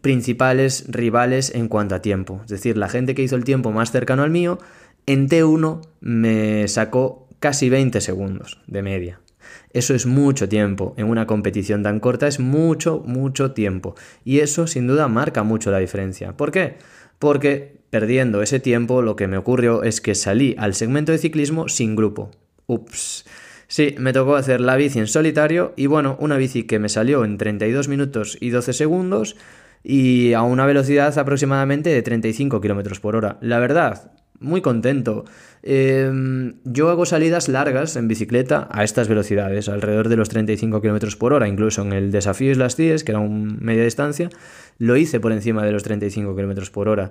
principales 0.00 0.84
rivales 0.88 1.54
en 1.54 1.68
cuanto 1.68 1.94
a 1.94 2.02
tiempo. 2.02 2.40
Es 2.44 2.50
decir, 2.50 2.76
la 2.76 2.88
gente 2.88 3.14
que 3.14 3.22
hizo 3.22 3.36
el 3.36 3.44
tiempo 3.44 3.70
más 3.72 3.92
cercano 3.92 4.22
al 4.22 4.30
mío, 4.30 4.58
en 5.06 5.28
T1 5.28 5.80
me 6.00 6.68
sacó 6.68 7.28
casi 7.38 7.70
20 7.70 8.00
segundos 8.00 8.60
de 8.66 8.82
media. 8.82 9.20
Eso 9.72 9.94
es 9.94 10.06
mucho 10.06 10.48
tiempo. 10.48 10.94
En 10.96 11.06
una 11.06 11.26
competición 11.26 11.82
tan 11.82 12.00
corta 12.00 12.26
es 12.26 12.40
mucho, 12.40 13.02
mucho 13.06 13.52
tiempo. 13.52 13.94
Y 14.24 14.40
eso 14.40 14.66
sin 14.66 14.86
duda 14.86 15.08
marca 15.08 15.42
mucho 15.42 15.70
la 15.70 15.78
diferencia. 15.78 16.36
¿Por 16.36 16.50
qué? 16.50 16.76
Porque 17.18 17.80
perdiendo 17.90 18.42
ese 18.42 18.60
tiempo 18.60 19.02
lo 19.02 19.16
que 19.16 19.26
me 19.26 19.36
ocurrió 19.36 19.82
es 19.82 20.00
que 20.00 20.14
salí 20.14 20.54
al 20.58 20.74
segmento 20.74 21.12
de 21.12 21.18
ciclismo 21.18 21.68
sin 21.68 21.96
grupo. 21.96 22.30
Ups. 22.66 23.24
Sí, 23.70 23.94
me 24.00 24.12
tocó 24.12 24.34
hacer 24.34 24.60
la 24.60 24.74
bici 24.74 24.98
en 24.98 25.06
solitario 25.06 25.74
y 25.76 25.86
bueno, 25.86 26.16
una 26.18 26.36
bici 26.36 26.64
que 26.64 26.80
me 26.80 26.88
salió 26.88 27.24
en 27.24 27.38
32 27.38 27.86
minutos 27.86 28.36
y 28.40 28.50
12 28.50 28.72
segundos 28.72 29.36
y 29.84 30.32
a 30.32 30.42
una 30.42 30.66
velocidad 30.66 31.16
aproximadamente 31.16 31.88
de 31.88 32.02
35 32.02 32.60
km 32.60 32.98
por 32.98 33.14
hora. 33.14 33.38
La 33.40 33.60
verdad, 33.60 34.10
muy 34.40 34.60
contento. 34.60 35.24
Em, 35.62 36.54
yo 36.64 36.90
hago 36.90 37.06
salidas 37.06 37.48
largas 37.48 37.94
en 37.94 38.08
bicicleta 38.08 38.66
a 38.72 38.82
estas 38.82 39.06
velocidades, 39.06 39.68
alrededor 39.68 40.08
de 40.08 40.16
los 40.16 40.28
35 40.30 40.80
km 40.80 41.16
por 41.16 41.32
hora, 41.32 41.46
incluso 41.46 41.82
en 41.82 41.92
el 41.92 42.10
desafío 42.10 42.50
Islas 42.50 42.74
Tíes, 42.74 43.04
que 43.04 43.12
era 43.12 43.20
un 43.20 43.58
media 43.60 43.84
distancia, 43.84 44.30
lo 44.78 44.96
hice 44.96 45.20
por 45.20 45.30
encima 45.30 45.64
de 45.64 45.70
los 45.70 45.84
35 45.84 46.34
km 46.34 46.70
por 46.72 46.88
hora. 46.88 47.10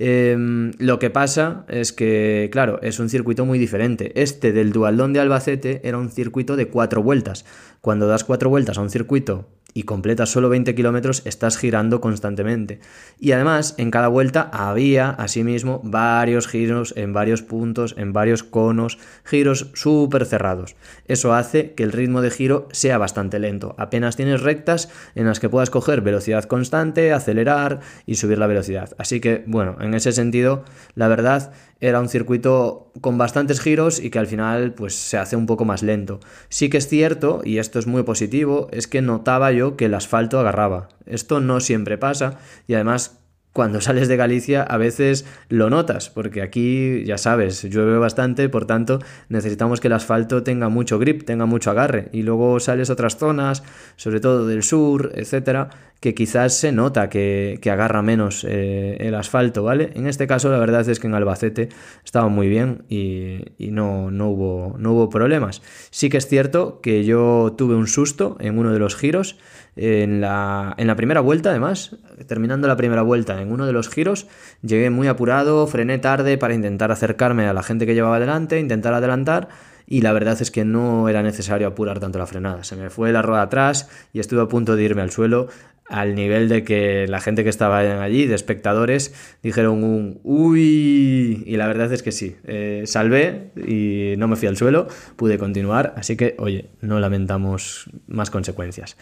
Em, 0.00 0.70
lo 0.78 1.00
que 1.00 1.10
pasa 1.10 1.64
es 1.68 1.92
que, 1.92 2.48
claro, 2.52 2.80
es 2.82 3.00
un 3.00 3.08
circuito 3.08 3.44
muy 3.44 3.58
diferente. 3.58 4.12
Este 4.22 4.52
del 4.52 4.70
Dualdón 4.70 5.12
de 5.12 5.18
Albacete 5.18 5.80
era 5.82 5.98
un 5.98 6.10
circuito 6.10 6.54
de 6.54 6.68
cuatro 6.68 7.02
vueltas. 7.02 7.44
Cuando 7.80 8.06
das 8.06 8.22
cuatro 8.22 8.48
vueltas 8.48 8.78
a 8.78 8.82
un 8.82 8.90
circuito 8.90 9.48
y 9.78 9.84
completas 9.84 10.30
solo 10.30 10.48
20 10.48 10.74
kilómetros, 10.74 11.22
estás 11.24 11.56
girando 11.56 12.00
constantemente. 12.00 12.80
Y 13.20 13.30
además, 13.30 13.76
en 13.78 13.92
cada 13.92 14.08
vuelta 14.08 14.50
había, 14.52 15.10
asimismo, 15.10 15.80
varios 15.84 16.48
giros 16.48 16.94
en 16.96 17.12
varios 17.12 17.42
puntos, 17.42 17.94
en 17.96 18.12
varios 18.12 18.42
conos, 18.42 18.98
giros 19.22 19.70
súper 19.74 20.26
cerrados. 20.26 20.74
Eso 21.06 21.32
hace 21.32 21.74
que 21.74 21.84
el 21.84 21.92
ritmo 21.92 22.22
de 22.22 22.32
giro 22.32 22.66
sea 22.72 22.98
bastante 22.98 23.38
lento. 23.38 23.76
Apenas 23.78 24.16
tienes 24.16 24.42
rectas 24.42 24.90
en 25.14 25.26
las 25.26 25.38
que 25.38 25.48
puedas 25.48 25.70
coger 25.70 26.00
velocidad 26.00 26.42
constante, 26.46 27.12
acelerar 27.12 27.78
y 28.04 28.16
subir 28.16 28.38
la 28.38 28.48
velocidad. 28.48 28.96
Así 28.98 29.20
que, 29.20 29.44
bueno, 29.46 29.76
en 29.80 29.94
ese 29.94 30.10
sentido, 30.10 30.64
la 30.96 31.06
verdad 31.06 31.52
era 31.80 32.00
un 32.00 32.08
circuito 32.08 32.90
con 33.00 33.18
bastantes 33.18 33.60
giros 33.60 34.00
y 34.00 34.10
que 34.10 34.18
al 34.18 34.26
final 34.26 34.72
pues 34.72 34.94
se 34.96 35.16
hace 35.16 35.36
un 35.36 35.46
poco 35.46 35.64
más 35.64 35.82
lento. 35.82 36.18
Sí 36.48 36.68
que 36.68 36.78
es 36.78 36.88
cierto, 36.88 37.40
y 37.44 37.58
esto 37.58 37.78
es 37.78 37.86
muy 37.86 38.02
positivo, 38.02 38.68
es 38.72 38.88
que 38.88 39.02
notaba 39.02 39.52
yo 39.52 39.67
que 39.76 39.86
el 39.86 39.94
asfalto 39.94 40.38
agarraba. 40.38 40.88
Esto 41.06 41.40
no 41.40 41.60
siempre 41.60 41.98
pasa 41.98 42.38
y 42.66 42.74
además 42.74 43.20
cuando 43.52 43.80
sales 43.80 44.08
de 44.08 44.16
Galicia 44.16 44.62
a 44.62 44.76
veces 44.76 45.26
lo 45.48 45.70
notas, 45.70 46.10
porque 46.10 46.42
aquí, 46.42 47.02
ya 47.04 47.18
sabes, 47.18 47.62
llueve 47.62 47.98
bastante, 47.98 48.48
por 48.48 48.66
tanto 48.66 49.00
necesitamos 49.28 49.80
que 49.80 49.88
el 49.88 49.94
asfalto 49.94 50.42
tenga 50.42 50.68
mucho 50.68 50.98
grip, 50.98 51.24
tenga 51.24 51.46
mucho 51.46 51.70
agarre. 51.70 52.08
Y 52.12 52.22
luego 52.22 52.60
sales 52.60 52.90
a 52.90 52.92
otras 52.92 53.16
zonas, 53.16 53.62
sobre 53.96 54.20
todo 54.20 54.46
del 54.46 54.62
sur, 54.62 55.10
etcétera, 55.14 55.70
que 56.00 56.14
quizás 56.14 56.54
se 56.54 56.70
nota 56.70 57.08
que, 57.08 57.58
agarra 57.68 58.02
menos 58.02 58.44
eh, 58.48 58.96
el 59.00 59.14
asfalto, 59.14 59.64
¿vale? 59.64 59.90
En 59.94 60.06
este 60.06 60.26
caso 60.26 60.50
la 60.50 60.58
verdad 60.58 60.88
es 60.88 61.00
que 61.00 61.08
en 61.08 61.14
Albacete 61.14 61.68
estaba 62.04 62.28
muy 62.28 62.48
bien 62.48 62.84
y, 62.88 63.42
no, 63.58 64.10
no, 64.10 64.28
hubo, 64.28 64.76
no 64.78 64.92
hubo 64.92 65.08
problemas. 65.10 65.62
Sí 65.90 66.08
que 66.08 66.18
es 66.18 66.28
cierto 66.28 66.80
que 66.80 67.04
yo 67.04 67.54
tuve 67.58 67.74
un 67.74 67.88
susto 67.88 68.36
en 68.40 68.58
uno 68.58 68.72
de 68.72 68.78
los 68.78 68.94
giros, 68.94 69.38
en 69.78 70.20
la, 70.20 70.74
en 70.76 70.86
la 70.88 70.96
primera 70.96 71.20
vuelta, 71.20 71.50
además, 71.50 71.96
terminando 72.26 72.66
la 72.66 72.76
primera 72.76 73.02
vuelta 73.02 73.40
en 73.40 73.52
uno 73.52 73.64
de 73.64 73.72
los 73.72 73.88
giros, 73.88 74.26
llegué 74.62 74.90
muy 74.90 75.06
apurado, 75.06 75.66
frené 75.66 75.98
tarde 75.98 76.36
para 76.36 76.54
intentar 76.54 76.90
acercarme 76.90 77.46
a 77.46 77.52
la 77.52 77.62
gente 77.62 77.86
que 77.86 77.94
llevaba 77.94 78.16
adelante, 78.16 78.58
intentar 78.58 78.92
adelantar 78.92 79.48
y 79.86 80.02
la 80.02 80.12
verdad 80.12 80.36
es 80.40 80.50
que 80.50 80.64
no 80.64 81.08
era 81.08 81.22
necesario 81.22 81.66
apurar 81.68 82.00
tanto 82.00 82.18
la 82.18 82.26
frenada. 82.26 82.64
Se 82.64 82.76
me 82.76 82.90
fue 82.90 83.12
la 83.12 83.22
rueda 83.22 83.42
atrás 83.42 83.88
y 84.12 84.20
estuve 84.20 84.42
a 84.42 84.46
punto 84.46 84.76
de 84.76 84.82
irme 84.82 85.00
al 85.00 85.10
suelo 85.10 85.48
al 85.88 86.14
nivel 86.14 86.48
de 86.48 86.64
que 86.64 87.06
la 87.08 87.20
gente 87.20 87.44
que 87.44 87.50
estaba 87.50 87.78
allí, 88.02 88.26
de 88.26 88.34
espectadores, 88.34 89.14
dijeron 89.42 89.82
un 89.82 90.20
uy, 90.22 91.42
y 91.46 91.56
la 91.56 91.66
verdad 91.66 91.90
es 91.92 92.02
que 92.02 92.12
sí, 92.12 92.36
eh, 92.44 92.82
salvé 92.84 93.52
y 93.56 94.14
no 94.18 94.28
me 94.28 94.36
fui 94.36 94.48
al 94.48 94.56
suelo, 94.56 94.86
pude 95.16 95.38
continuar, 95.38 95.94
así 95.96 96.16
que, 96.16 96.34
oye, 96.38 96.68
no 96.82 97.00
lamentamos 97.00 97.88
más 98.06 98.30
consecuencias. 98.30 98.96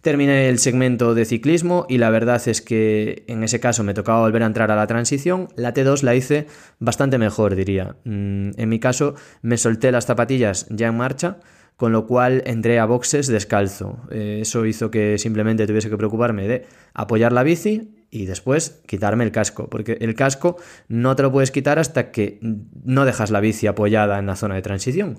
Terminé 0.00 0.48
el 0.48 0.60
segmento 0.60 1.14
de 1.14 1.24
ciclismo 1.24 1.84
y 1.88 1.98
la 1.98 2.10
verdad 2.10 2.40
es 2.46 2.62
que 2.62 3.24
en 3.26 3.42
ese 3.42 3.58
caso 3.58 3.82
me 3.82 3.94
tocaba 3.94 4.20
volver 4.20 4.44
a 4.44 4.46
entrar 4.46 4.70
a 4.70 4.76
la 4.76 4.86
transición. 4.86 5.48
La 5.56 5.74
T2 5.74 6.02
la 6.02 6.14
hice 6.14 6.46
bastante 6.78 7.18
mejor, 7.18 7.56
diría. 7.56 7.96
Mm, 8.04 8.50
en 8.56 8.68
mi 8.68 8.78
caso 8.78 9.16
me 9.42 9.56
solté 9.56 9.90
las 9.90 10.06
zapatillas 10.06 10.66
ya 10.70 10.86
en 10.86 10.96
marcha, 10.96 11.38
con 11.76 11.90
lo 11.90 12.06
cual 12.06 12.44
entré 12.46 12.78
a 12.78 12.84
boxes 12.84 13.26
descalzo. 13.26 13.98
Eh, 14.10 14.38
eso 14.42 14.66
hizo 14.66 14.90
que 14.92 15.18
simplemente 15.18 15.66
tuviese 15.66 15.90
que 15.90 15.96
preocuparme 15.96 16.46
de 16.46 16.66
apoyar 16.94 17.32
la 17.32 17.42
bici 17.42 18.06
y 18.10 18.26
después 18.26 18.80
quitarme 18.86 19.24
el 19.24 19.32
casco, 19.32 19.68
porque 19.68 19.98
el 20.00 20.14
casco 20.14 20.56
no 20.86 21.16
te 21.16 21.24
lo 21.24 21.32
puedes 21.32 21.50
quitar 21.50 21.80
hasta 21.80 22.12
que 22.12 22.38
no 22.40 23.04
dejas 23.04 23.30
la 23.30 23.40
bici 23.40 23.66
apoyada 23.66 24.20
en 24.20 24.26
la 24.26 24.36
zona 24.36 24.54
de 24.54 24.62
transición. 24.62 25.18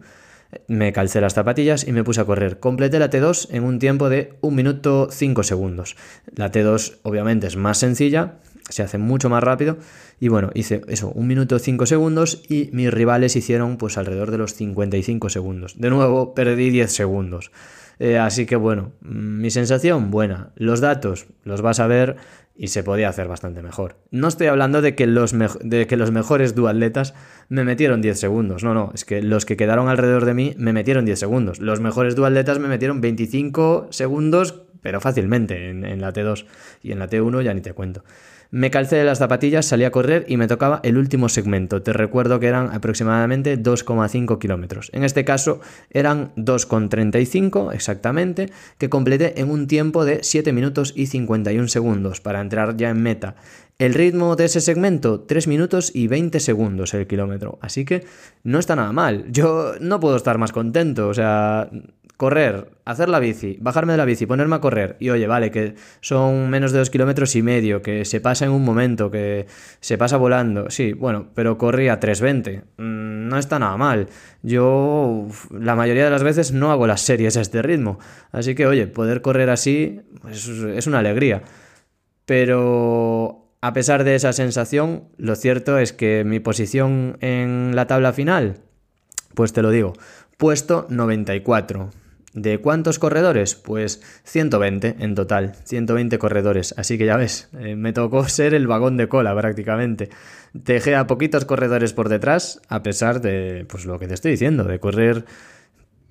Me 0.67 0.93
calcé 0.93 1.21
las 1.21 1.33
zapatillas 1.33 1.88
y 1.88 1.91
me 1.91 2.03
puse 2.03 2.21
a 2.21 2.25
correr. 2.25 2.59
Completé 2.59 2.97
la 2.99 3.09
T2 3.09 3.49
en 3.51 3.63
un 3.63 3.79
tiempo 3.79 4.09
de 4.09 4.33
1 4.41 4.55
minuto 4.55 5.09
5 5.12 5.43
segundos. 5.43 5.95
La 6.35 6.51
T2 6.51 6.99
obviamente 7.03 7.47
es 7.47 7.55
más 7.55 7.77
sencilla, 7.77 8.39
se 8.69 8.81
hace 8.81 8.97
mucho 8.97 9.29
más 9.29 9.43
rápido. 9.43 9.77
Y 10.19 10.27
bueno, 10.27 10.49
hice 10.53 10.81
eso, 10.88 11.12
1 11.13 11.27
minuto 11.27 11.59
5 11.59 11.85
segundos 11.85 12.43
y 12.49 12.69
mis 12.73 12.91
rivales 12.91 13.35
hicieron 13.35 13.77
pues 13.77 13.97
alrededor 13.97 14.31
de 14.31 14.39
los 14.39 14.53
55 14.55 15.29
segundos. 15.29 15.79
De 15.79 15.89
nuevo, 15.89 16.33
perdí 16.33 16.69
10 16.71 16.91
segundos. 16.91 17.51
Eh, 17.99 18.17
así 18.17 18.45
que 18.45 18.55
bueno, 18.55 18.93
mi 19.01 19.51
sensación, 19.51 20.09
buena. 20.09 20.51
Los 20.55 20.79
datos 20.79 21.27
los 21.43 21.62
vas 21.62 21.79
a 21.79 21.88
ver 21.88 22.15
y 22.59 22.67
se 22.67 22.83
podía 22.83 23.07
hacer 23.07 23.29
bastante 23.29 23.63
mejor. 23.63 23.95
No 24.11 24.27
estoy 24.27 24.47
hablando 24.47 24.81
de 24.81 24.93
que 24.93 25.07
los, 25.07 25.33
de 25.61 25.87
que 25.87 25.95
los 25.95 26.11
mejores 26.11 26.55
duatletas 26.55 27.13
me 27.47 27.63
metieron 27.63 28.01
10 28.01 28.19
segundos, 28.19 28.65
no, 28.65 28.73
no, 28.73 28.91
es 28.93 29.05
que 29.05 29.23
los 29.23 29.45
que 29.45 29.55
quedaron 29.55 29.87
alrededor 29.87 30.25
de 30.25 30.33
mí 30.33 30.55
me 30.57 30.73
metieron 30.73 31.05
10 31.05 31.17
segundos. 31.17 31.59
Los 31.59 31.79
mejores 31.79 32.17
duatletas 32.17 32.59
me 32.59 32.67
metieron 32.67 32.99
25 32.99 33.87
segundos, 33.91 34.63
pero 34.81 34.99
fácilmente 34.99 35.69
en, 35.69 35.85
en 35.85 36.01
la 36.01 36.11
T2 36.11 36.47
y 36.83 36.91
en 36.91 36.99
la 36.99 37.09
T1 37.09 37.41
ya 37.43 37.53
ni 37.53 37.61
te 37.61 37.71
cuento. 37.71 38.03
Me 38.51 38.71
calcé 38.71 38.95
de 38.95 39.03
las 39.03 39.19
zapatillas, 39.19 39.67
salí 39.67 39.83
a 39.83 39.91
correr 39.91 40.25
y 40.27 40.35
me 40.35 40.47
tocaba 40.47 40.79
el 40.83 40.97
último 40.97 41.29
segmento. 41.29 41.83
Te 41.83 41.93
recuerdo 41.93 42.39
que 42.39 42.47
eran 42.47 42.73
aproximadamente 42.73 43.62
2,5 43.62 44.39
kilómetros. 44.39 44.89
En 44.91 45.03
este 45.03 45.23
caso 45.23 45.62
eran 45.91 46.33
2,35 46.35 47.71
exactamente, 47.75 48.49
que 48.79 48.89
completé 48.89 49.39
en 49.39 49.51
un 49.51 49.67
tiempo 49.67 50.03
de 50.03 50.23
7 50.23 50.51
minutos 50.51 50.93
y 50.95 51.05
51 51.05 51.67
segundos 51.67 52.21
para 52.21 52.41
entrar 52.41 52.75
ya 52.75 52.89
en 52.89 53.03
meta. 53.03 53.35
El 53.77 53.93
ritmo 53.93 54.35
de 54.35 54.45
ese 54.45 54.62
segmento, 54.62 55.21
3 55.21 55.47
minutos 55.47 55.91
y 55.93 56.07
20 56.07 56.39
segundos 56.39 56.95
el 56.95 57.05
kilómetro. 57.05 57.59
Así 57.62 57.85
que 57.85 58.03
no 58.43 58.57
está 58.57 58.75
nada 58.75 58.91
mal. 58.91 59.25
Yo 59.29 59.73
no 59.79 59.99
puedo 59.99 60.17
estar 60.17 60.39
más 60.39 60.51
contento. 60.51 61.07
O 61.07 61.13
sea, 61.13 61.69
correr, 62.19 62.67
hacer 62.84 63.08
la 63.08 63.19
bici, 63.19 63.55
bajarme 63.62 63.93
de 63.93 63.97
la 63.97 64.03
bici, 64.03 64.25
ponerme 64.25 64.58
a 64.58 64.60
correr. 64.60 64.97
Y 64.99 65.10
oye, 65.10 65.25
vale, 65.25 65.51
que 65.51 65.75
son 66.01 66.49
menos 66.49 66.73
de 66.73 66.79
dos 66.79 66.89
kilómetros 66.89 67.34
y 67.38 67.41
medio, 67.41 67.82
que 67.82 68.03
se 68.03 68.19
pasa 68.19 68.43
en 68.43 68.51
un 68.51 68.65
momento, 68.65 69.10
que 69.10 69.47
se 69.79 69.97
pasa 69.97 70.17
volando, 70.17 70.69
sí, 70.69 70.91
bueno, 70.91 71.29
pero 71.34 71.58
corrí 71.58 71.88
a 71.88 71.97
3.20, 72.01 72.63
mm, 72.75 73.29
no 73.29 73.38
está 73.38 73.58
nada 73.58 73.77
mal. 73.77 74.10
Yo 74.43 75.27
la 75.49 75.75
mayoría 75.75 76.03
de 76.03 76.10
las 76.10 76.23
veces 76.23 76.51
no 76.51 76.73
hago 76.73 76.88
las 76.88 76.99
series 76.99 77.38
a 77.38 77.41
este 77.41 77.62
ritmo, 77.62 77.99
así 78.34 78.53
que 78.53 78.67
oye, 78.67 78.88
poder 78.88 79.21
correr 79.21 79.49
así 79.49 80.01
pues, 80.21 80.45
es 80.45 80.88
una 80.88 80.99
alegría. 80.99 81.43
Pero 82.25 83.47
a 83.62 83.71
pesar 83.71 84.03
de 84.03 84.15
esa 84.15 84.34
sensación, 84.34 85.05
lo 85.15 85.38
cierto 85.38 85.77
es 85.77 85.93
que 85.93 86.25
mi 86.25 86.41
posición 86.41 87.15
en 87.21 87.77
la 87.77 87.88
tabla 87.88 88.12
final, 88.12 88.58
pues 89.36 89.53
te 89.53 89.62
lo 89.62 89.69
digo, 89.69 89.93
puesto 90.36 90.86
94 90.89 91.91
¿De 92.33 92.59
cuántos 92.59 92.99
corredores? 92.99 93.55
Pues 93.55 94.01
120 94.23 94.97
en 94.99 95.15
total, 95.15 95.55
120 95.63 96.19
corredores. 96.19 96.75
Así 96.77 96.97
que 96.97 97.05
ya 97.05 97.17
ves, 97.17 97.49
eh, 97.59 97.75
me 97.75 97.93
tocó 97.93 98.23
ser 98.29 98.53
el 98.53 98.67
vagón 98.67 98.97
de 98.97 99.07
cola 99.07 99.35
prácticamente. 99.35 100.09
Dejé 100.53 100.95
a 100.95 101.07
poquitos 101.07 101.45
corredores 101.45 101.93
por 101.93 102.09
detrás, 102.09 102.61
a 102.69 102.83
pesar 102.83 103.21
de 103.21 103.65
pues 103.69 103.85
lo 103.85 103.99
que 103.99 104.07
te 104.07 104.13
estoy 104.13 104.31
diciendo, 104.31 104.63
de 104.63 104.79
correr 104.79 105.25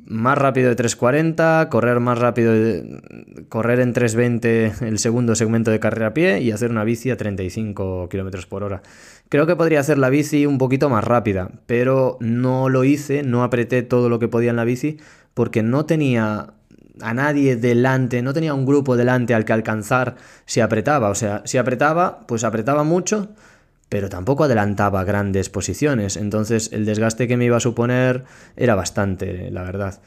más 0.09 0.39
rápido 0.39 0.75
de 0.75 0.77
3.40, 0.77 1.69
correr 1.69 2.01
más 2.01 2.19
rápido, 2.19 2.53
de, 2.53 3.45
correr 3.49 3.81
en 3.81 3.93
3.20 3.93 4.87
el 4.87 4.99
segundo 4.99 5.35
segmento 5.35 5.71
de 5.71 5.81
carrera 5.81 6.09
a 6.09 6.15
pie 6.15 6.41
y 6.41 6.51
hacer 6.51 6.71
una 6.71 6.85
bici 6.85 7.11
a 7.11 7.17
35 7.17 8.09
km 8.09 8.47
por 8.47 8.63
hora. 8.63 8.83
Creo 9.29 9.47
que 9.47 9.57
podría 9.57 9.81
hacer 9.81 9.99
la 9.99 10.09
bici 10.09 10.47
un 10.47 10.57
poquito 10.57 10.89
más 10.89 11.05
rápida, 11.05 11.51
pero 11.67 12.17
no 12.21 12.71
lo 12.71 12.85
hice, 12.85 13.23
no 13.23 13.45
apreté 13.45 13.83
todo 13.83 14.09
lo 14.09 14.19
que 14.19 14.29
podía 14.29 14.51
en 14.51 14.57
la 14.57 14.65
bici 14.65 14.99
porque 15.35 15.63
no 15.63 15.85
tenía 15.85 16.55
a 17.01 17.15
nadie 17.15 17.57
delante, 17.57 18.23
no 18.23 18.33
tenía 18.33 18.55
un 18.55 18.67
grupo 18.67 18.97
delante 18.97 19.35
al 19.35 19.45
que 19.45 19.53
alcanzar 19.53 20.17
si 20.47 20.61
apretaba. 20.61 21.11
O 21.11 21.15
sea, 21.15 21.43
si 21.45 21.59
apretaba, 21.59 22.21
pues 22.27 22.45
apretaba 22.45 22.83
mucho, 22.83 23.29
pero 23.89 24.09
tampoco 24.09 24.45
adelantaba 24.45 25.05
grandes 25.05 25.49
posiciones. 25.51 26.17
Entonces 26.17 26.71
el 26.73 26.85
desgaste 26.85 27.29
que 27.29 27.37
me 27.37 27.45
iba 27.45 27.57
a 27.57 27.61
suponer 27.61 28.25
era 28.57 28.75
bastante, 28.75 29.51
la 29.51 29.63
verdad. 29.63 30.01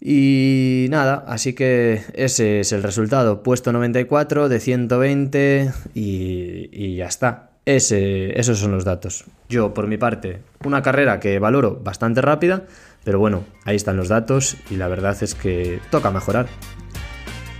Y 0.00 0.86
nada, 0.90 1.24
así 1.26 1.54
que 1.54 2.02
ese 2.14 2.60
es 2.60 2.72
el 2.72 2.82
resultado. 2.82 3.42
Puesto 3.42 3.72
94 3.72 4.48
de 4.48 4.60
120 4.60 5.72
y, 5.94 6.68
y 6.72 6.96
ya 6.96 7.06
está. 7.06 7.50
Esos 7.66 8.58
son 8.60 8.70
los 8.70 8.84
datos. 8.84 9.24
Yo, 9.48 9.74
por 9.74 9.88
mi 9.88 9.96
parte, 9.96 10.38
una 10.64 10.82
carrera 10.82 11.18
que 11.18 11.40
valoro 11.40 11.80
bastante 11.82 12.22
rápida, 12.22 12.64
pero 13.02 13.18
bueno, 13.18 13.44
ahí 13.64 13.74
están 13.74 13.96
los 13.96 14.08
datos 14.08 14.56
y 14.70 14.76
la 14.76 14.86
verdad 14.86 15.16
es 15.20 15.34
que 15.34 15.80
toca 15.90 16.12
mejorar. 16.12 16.46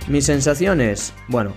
Mis 0.07 0.25
sensaciones, 0.25 1.13
bueno, 1.27 1.55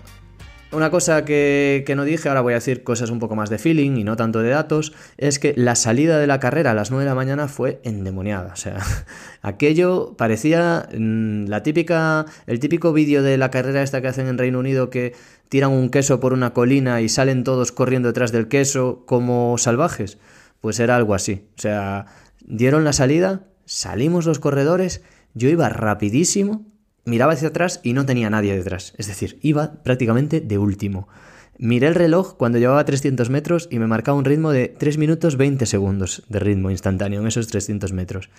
una 0.72 0.90
cosa 0.90 1.24
que, 1.24 1.84
no 1.96 2.04
dije, 2.04 2.28
ahora 2.28 2.42
voy 2.42 2.52
a 2.52 2.56
decir 2.56 2.84
cosas 2.84 3.10
un 3.10 3.18
poco 3.18 3.34
más 3.34 3.50
de 3.50 3.58
feeling 3.58 3.96
y 3.96 4.04
no 4.04 4.16
tanto 4.16 4.40
de 4.40 4.50
datos, 4.50 4.92
es 5.18 5.38
que 5.38 5.52
la 5.56 5.74
salida 5.74 6.18
de 6.18 6.26
la 6.26 6.38
carrera 6.38 6.70
a 6.70 6.74
las 6.74 6.90
9 6.90 7.04
de 7.04 7.10
la 7.10 7.14
mañana 7.14 7.48
fue 7.48 7.80
endemoniada. 7.82 8.52
O 8.52 8.56
sea, 8.56 8.78
aquello 9.42 10.14
parecía 10.16 10.88
mm, 10.96 11.46
la 11.46 11.62
típica, 11.62 12.26
el 12.46 12.60
típico 12.60 12.92
vídeo 12.92 13.22
de 13.22 13.36
la 13.36 13.50
carrera 13.50 13.82
esta 13.82 14.00
que 14.00 14.08
hacen 14.08 14.28
en 14.28 14.38
Reino 14.38 14.60
Unido 14.60 14.90
que 14.90 15.14
tiran 15.48 15.72
un 15.72 15.90
queso 15.90 16.20
por 16.20 16.32
una 16.32 16.52
colina 16.52 17.00
y 17.00 17.08
salen 17.08 17.42
todos 17.42 17.72
corriendo 17.72 18.08
detrás 18.08 18.30
del 18.30 18.48
queso 18.48 19.02
como 19.06 19.58
salvajes. 19.58 20.18
Pues 20.60 20.78
era 20.78 20.94
algo 20.94 21.14
así. 21.14 21.46
O 21.56 21.60
sea, 21.60 22.06
dieron 22.46 22.84
la 22.84 22.92
salida, 22.92 23.46
salimos 23.64 24.26
los 24.26 24.38
corredores, 24.38 25.02
yo 25.34 25.48
iba 25.48 25.68
rapidísimo 25.68 26.69
miraba 27.04 27.32
hacia 27.32 27.48
atrás 27.48 27.80
y 27.82 27.92
no 27.92 28.06
tenía 28.06 28.30
nadie 28.30 28.56
detrás. 28.56 28.94
Es 28.96 29.08
decir, 29.08 29.38
iba 29.42 29.82
prácticamente 29.82 30.40
de 30.40 30.58
último. 30.58 31.08
Miré 31.58 31.88
el 31.88 31.94
reloj 31.94 32.36
cuando 32.38 32.58
llevaba 32.58 32.84
300 32.84 33.28
metros 33.28 33.68
y 33.70 33.78
me 33.78 33.86
marcaba 33.86 34.16
un 34.16 34.24
ritmo 34.24 34.50
de 34.50 34.68
3 34.68 34.96
minutos 34.96 35.36
20 35.36 35.66
segundos 35.66 36.22
de 36.28 36.38
ritmo 36.38 36.70
instantáneo 36.70 37.20
en 37.20 37.26
esos 37.26 37.48
300 37.48 37.92
metros. 37.92 38.30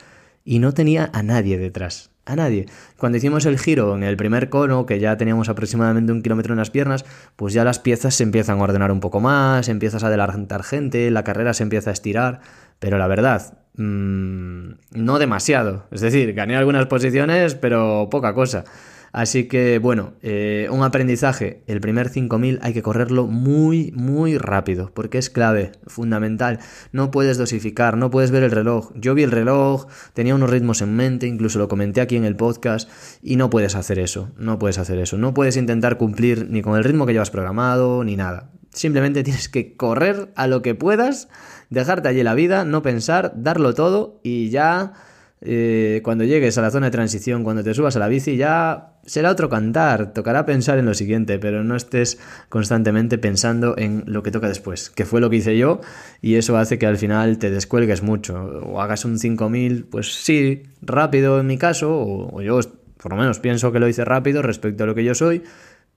Y 0.44 0.58
no 0.58 0.74
tenía 0.74 1.12
a 1.14 1.22
nadie 1.22 1.60
detrás. 1.60 2.10
A 2.26 2.36
nadie. 2.36 2.66
Cuando 2.98 3.20
hicimos 3.20 3.46
el 3.46 3.60
giro 3.60 3.96
en 3.96 4.02
el 4.02 4.18
primer 4.18 4.50
cono, 4.50 4.88
que 4.88 5.00
ya 5.00 5.18
teníamos 5.18 5.50
aproximadamente 5.50 6.12
un 6.12 6.24
kilómetro 6.24 6.54
en 6.54 6.60
las 6.60 6.72
piernas, 6.72 7.06
pues 7.36 7.54
ya 7.54 7.64
las 7.64 7.78
piezas 7.78 8.16
se 8.16 8.24
empiezan 8.24 8.60
a 8.60 8.64
ordenar 8.64 8.92
un 8.92 9.00
poco 9.00 9.20
más, 9.20 9.70
empiezas 9.70 10.04
a 10.04 10.08
adelantar 10.08 10.64
gente, 10.64 11.12
la 11.12 11.24
carrera 11.24 11.54
se 11.54 11.62
empieza 11.62 11.92
a 11.92 11.94
estirar. 11.94 12.42
Pero 12.80 12.98
la 12.98 13.06
verdad, 13.06 13.61
Mm, 13.78 14.74
no 14.92 15.20
demasiado. 15.20 15.88
Es 15.92 16.02
decir, 16.02 16.34
gané 16.34 16.56
algunas 16.56 16.86
posiciones, 16.88 17.56
pero 17.56 18.10
poca 18.10 18.34
cosa. 18.34 18.66
Así 19.14 19.50
que 19.50 19.78
bueno, 19.80 20.14
eh, 20.22 20.68
un 20.72 20.84
aprendizaje. 20.84 21.64
El 21.68 21.82
primer 21.82 22.10
5000 22.10 22.60
hay 22.62 22.74
que 22.74 22.82
correrlo 22.82 23.28
muy, 23.28 23.92
muy 23.94 24.38
rápido, 24.38 24.92
porque 24.94 25.18
es 25.18 25.30
clave, 25.30 25.74
fundamental. 25.86 26.60
No 26.92 27.12
puedes 27.12 27.38
dosificar, 27.38 27.98
no 27.98 28.10
puedes 28.10 28.32
ver 28.32 28.44
el 28.44 28.52
reloj. 28.52 28.92
Yo 28.96 29.14
vi 29.14 29.24
el 29.24 29.32
reloj, 29.32 29.88
tenía 30.14 30.36
unos 30.36 30.50
ritmos 30.50 30.82
en 30.82 30.96
mente, 30.96 31.28
incluso 31.28 31.60
lo 31.60 31.68
comenté 31.68 32.00
aquí 32.00 32.16
en 32.16 32.24
el 32.24 32.38
podcast, 32.38 32.90
y 33.22 33.36
no 33.36 33.50
puedes 33.50 33.76
hacer 33.76 34.00
eso, 34.00 34.32
no 34.38 34.60
puedes 34.60 34.78
hacer 34.78 34.98
eso. 35.00 35.18
No 35.18 35.34
puedes 35.34 35.58
intentar 35.58 35.98
cumplir 35.98 36.48
ni 36.50 36.62
con 36.62 36.78
el 36.78 36.84
ritmo 36.84 37.06
que 37.06 37.14
llevas 37.14 37.32
programado, 37.32 38.06
ni 38.06 38.16
nada. 38.16 38.50
Simplemente 38.74 39.24
tienes 39.24 39.50
que 39.50 39.76
correr 39.76 40.32
a 40.36 40.48
lo 40.48 40.62
que 40.62 40.76
puedas 40.76 41.28
dejarte 41.72 42.10
allí 42.10 42.22
la 42.22 42.36
vida, 42.36 42.64
no 42.66 42.84
pensar, 42.84 43.34
darlo 43.36 43.74
todo 43.74 44.20
y 44.22 44.50
ya 44.50 44.94
eh, 45.42 46.02
cuando 46.04 46.24
llegues 46.24 46.58
a 46.60 46.62
la 46.62 46.70
zona 46.70 46.88
de 46.88 46.92
transición, 46.92 47.44
cuando 47.44 47.64
te 47.64 47.74
subas 47.74 47.96
a 47.96 48.00
la 48.00 48.10
bici, 48.10 48.38
ya 48.38 49.00
será 49.06 49.32
otro 49.32 49.50
cantar, 49.50 50.14
tocará 50.14 50.46
pensar 50.46 50.78
en 50.78 50.86
lo 50.86 50.94
siguiente, 50.94 51.40
pero 51.40 51.64
no 51.64 51.76
estés 51.76 52.20
constantemente 52.50 53.18
pensando 53.18 53.76
en 53.78 54.04
lo 54.06 54.22
que 54.22 54.30
toca 54.30 54.48
después, 54.48 54.92
que 54.92 55.06
fue 55.06 55.22
lo 55.22 55.32
que 55.32 55.38
hice 55.38 55.58
yo 55.58 55.80
y 56.22 56.36
eso 56.36 56.58
hace 56.58 56.78
que 56.78 56.86
al 56.86 56.98
final 56.98 57.40
te 57.40 57.50
descuelgues 57.50 58.04
mucho 58.04 58.36
o 58.36 58.82
hagas 58.82 59.06
un 59.06 59.18
5000, 59.18 59.86
pues 59.86 60.14
sí, 60.14 60.64
rápido 60.82 61.40
en 61.40 61.48
mi 61.48 61.58
caso, 61.58 61.90
o 61.92 62.42
yo 62.42 62.60
por 62.98 63.14
lo 63.14 63.18
menos 63.18 63.40
pienso 63.40 63.72
que 63.72 63.80
lo 63.80 63.88
hice 63.88 64.06
rápido 64.06 64.42
respecto 64.42 64.84
a 64.84 64.88
lo 64.88 64.94
que 64.94 65.06
yo 65.06 65.16
soy, 65.16 65.42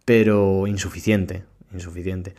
pero 0.04 0.66
insuficiente, 0.68 1.42
insuficiente. 1.72 2.34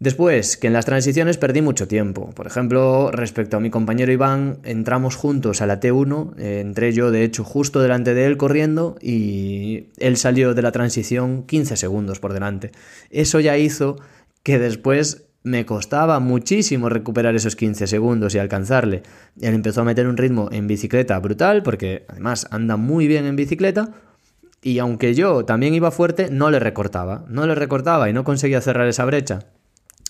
Después, 0.00 0.56
que 0.56 0.68
en 0.68 0.72
las 0.72 0.86
transiciones 0.86 1.36
perdí 1.36 1.60
mucho 1.60 1.86
tiempo. 1.86 2.30
Por 2.30 2.46
ejemplo, 2.46 3.10
respecto 3.12 3.58
a 3.58 3.60
mi 3.60 3.68
compañero 3.68 4.10
Iván, 4.10 4.56
entramos 4.64 5.14
juntos 5.14 5.60
a 5.60 5.66
la 5.66 5.78
T1, 5.78 6.38
eh, 6.38 6.60
entré 6.60 6.94
yo 6.94 7.10
de 7.10 7.22
hecho 7.22 7.44
justo 7.44 7.82
delante 7.82 8.14
de 8.14 8.24
él 8.24 8.38
corriendo 8.38 8.96
y 9.02 9.88
él 9.98 10.16
salió 10.16 10.54
de 10.54 10.62
la 10.62 10.72
transición 10.72 11.42
15 11.42 11.76
segundos 11.76 12.18
por 12.18 12.32
delante. 12.32 12.72
Eso 13.10 13.40
ya 13.40 13.58
hizo 13.58 13.96
que 14.42 14.58
después 14.58 15.26
me 15.42 15.66
costaba 15.66 16.18
muchísimo 16.18 16.88
recuperar 16.88 17.34
esos 17.34 17.54
15 17.54 17.86
segundos 17.86 18.34
y 18.34 18.38
alcanzarle. 18.38 19.02
Él 19.38 19.52
empezó 19.52 19.82
a 19.82 19.84
meter 19.84 20.06
un 20.06 20.16
ritmo 20.16 20.48
en 20.50 20.66
bicicleta 20.66 21.18
brutal, 21.18 21.62
porque 21.62 22.06
además 22.08 22.46
anda 22.50 22.78
muy 22.78 23.06
bien 23.06 23.26
en 23.26 23.36
bicicleta, 23.36 23.90
y 24.62 24.78
aunque 24.78 25.12
yo 25.12 25.44
también 25.44 25.74
iba 25.74 25.90
fuerte, 25.90 26.30
no 26.30 26.50
le 26.50 26.58
recortaba, 26.58 27.26
no 27.28 27.46
le 27.46 27.54
recortaba 27.54 28.08
y 28.08 28.14
no 28.14 28.24
conseguía 28.24 28.62
cerrar 28.62 28.88
esa 28.88 29.04
brecha. 29.04 29.40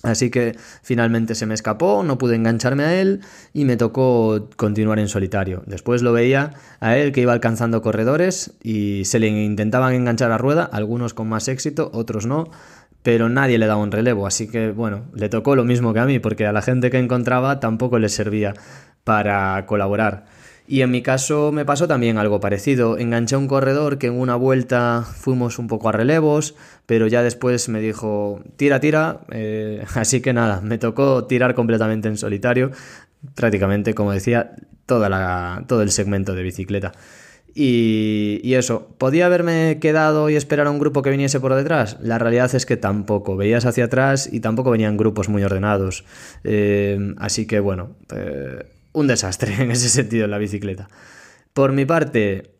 Así 0.02 0.30
que 0.30 0.56
finalmente 0.82 1.34
se 1.34 1.44
me 1.44 1.52
escapó, 1.52 2.02
no 2.02 2.16
pude 2.16 2.34
engancharme 2.34 2.84
a 2.84 3.00
él 3.00 3.20
y 3.52 3.66
me 3.66 3.76
tocó 3.76 4.48
continuar 4.56 4.98
en 4.98 5.08
solitario. 5.08 5.62
Después 5.66 6.00
lo 6.00 6.12
veía 6.12 6.54
a 6.80 6.96
él 6.96 7.12
que 7.12 7.20
iba 7.20 7.34
alcanzando 7.34 7.82
corredores 7.82 8.54
y 8.62 9.04
se 9.04 9.18
le 9.18 9.28
intentaban 9.28 9.92
enganchar 9.92 10.32
a 10.32 10.38
rueda, 10.38 10.64
algunos 10.64 11.12
con 11.12 11.28
más 11.28 11.48
éxito, 11.48 11.90
otros 11.92 12.24
no, 12.24 12.50
pero 13.02 13.28
nadie 13.28 13.58
le 13.58 13.66
daba 13.66 13.82
un 13.82 13.92
relevo. 13.92 14.26
Así 14.26 14.48
que 14.48 14.70
bueno, 14.70 15.02
le 15.14 15.28
tocó 15.28 15.54
lo 15.54 15.64
mismo 15.64 15.92
que 15.92 16.00
a 16.00 16.06
mí, 16.06 16.18
porque 16.18 16.46
a 16.46 16.52
la 16.52 16.62
gente 16.62 16.90
que 16.90 16.98
encontraba 16.98 17.60
tampoco 17.60 17.98
le 17.98 18.08
servía 18.08 18.54
para 19.04 19.66
colaborar. 19.66 20.24
Y 20.70 20.82
en 20.82 20.92
mi 20.92 21.02
caso 21.02 21.50
me 21.50 21.64
pasó 21.64 21.88
también 21.88 22.16
algo 22.16 22.38
parecido. 22.38 22.96
Enganché 22.96 23.34
a 23.34 23.38
un 23.38 23.48
corredor 23.48 23.98
que 23.98 24.06
en 24.06 24.12
una 24.12 24.36
vuelta 24.36 25.02
fuimos 25.02 25.58
un 25.58 25.66
poco 25.66 25.88
a 25.88 25.92
relevos, 25.92 26.54
pero 26.86 27.08
ya 27.08 27.24
después 27.24 27.68
me 27.68 27.80
dijo, 27.80 28.40
tira, 28.56 28.78
tira. 28.78 29.22
Eh, 29.32 29.84
así 29.96 30.20
que 30.20 30.32
nada, 30.32 30.60
me 30.60 30.78
tocó 30.78 31.24
tirar 31.24 31.56
completamente 31.56 32.06
en 32.06 32.16
solitario, 32.16 32.70
prácticamente, 33.34 33.94
como 33.94 34.12
decía, 34.12 34.52
toda 34.86 35.08
la, 35.08 35.64
todo 35.66 35.82
el 35.82 35.90
segmento 35.90 36.36
de 36.36 36.44
bicicleta. 36.44 36.92
Y, 37.52 38.54
eso, 38.54 38.94
¿podía 38.96 39.26
haberme 39.26 39.78
quedado 39.80 40.30
y 40.30 40.36
esperar 40.36 40.68
a 40.68 40.70
un 40.70 40.78
grupo 40.78 41.02
que 41.02 41.10
viniese 41.10 41.40
por 41.40 41.52
detrás? 41.52 41.96
La 42.00 42.20
realidad 42.20 42.54
es 42.54 42.64
que 42.64 42.76
tampoco, 42.76 43.36
veías 43.36 43.66
hacia 43.66 43.86
atrás 43.86 44.28
y 44.32 44.38
tampoco 44.38 44.70
venían 44.70 44.96
grupos 44.96 45.28
muy 45.28 45.42
ordenados. 45.42 46.04
Eh, 46.44 47.12
así 47.18 47.48
que 47.48 47.58
bueno, 47.58 47.96
eh, 48.14 48.62
un 48.92 49.06
desastre 49.06 49.54
en 49.62 49.70
ese 49.70 49.88
sentido 49.88 50.24
en 50.24 50.30
la 50.30 50.38
bicicleta. 50.38 50.88
Por 51.52 51.72
mi 51.72 51.84
parte, 51.84 52.54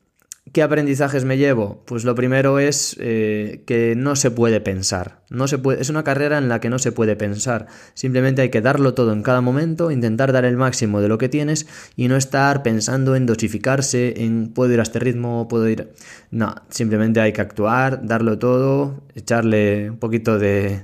¿qué 0.52 0.62
aprendizajes 0.62 1.24
me 1.24 1.38
llevo? 1.38 1.82
Pues 1.86 2.04
lo 2.04 2.14
primero 2.14 2.58
es 2.58 2.96
eh, 2.98 3.62
que 3.66 3.94
no 3.96 4.16
se 4.16 4.30
puede 4.30 4.60
pensar. 4.60 5.22
No 5.30 5.46
se 5.46 5.58
puede, 5.58 5.80
es 5.80 5.90
una 5.90 6.02
carrera 6.02 6.38
en 6.38 6.48
la 6.48 6.60
que 6.60 6.70
no 6.70 6.78
se 6.78 6.92
puede 6.92 7.14
pensar. 7.14 7.66
Simplemente 7.94 8.42
hay 8.42 8.50
que 8.50 8.60
darlo 8.60 8.94
todo 8.94 9.12
en 9.12 9.22
cada 9.22 9.40
momento, 9.40 9.90
intentar 9.90 10.32
dar 10.32 10.44
el 10.44 10.56
máximo 10.56 11.00
de 11.00 11.08
lo 11.08 11.18
que 11.18 11.28
tienes 11.28 11.66
y 11.94 12.08
no 12.08 12.16
estar 12.16 12.62
pensando 12.62 13.14
en 13.14 13.26
dosificarse, 13.26 14.24
en 14.24 14.48
puedo 14.48 14.72
ir 14.72 14.80
a 14.80 14.84
este 14.84 14.98
ritmo, 14.98 15.46
puedo 15.48 15.68
ir... 15.68 15.92
No, 16.30 16.54
simplemente 16.68 17.20
hay 17.20 17.32
que 17.32 17.40
actuar, 17.40 18.04
darlo 18.04 18.38
todo, 18.38 19.04
echarle 19.14 19.90
un 19.90 19.98
poquito 19.98 20.38
de 20.38 20.82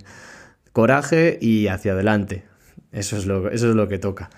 coraje 0.72 1.38
y 1.40 1.66
hacia 1.66 1.92
adelante. 1.92 2.44
Eso 2.92 3.16
es 3.16 3.26
lo, 3.26 3.50
eso 3.50 3.70
es 3.70 3.74
lo 3.74 3.88
que 3.88 3.98
toca. 3.98 4.30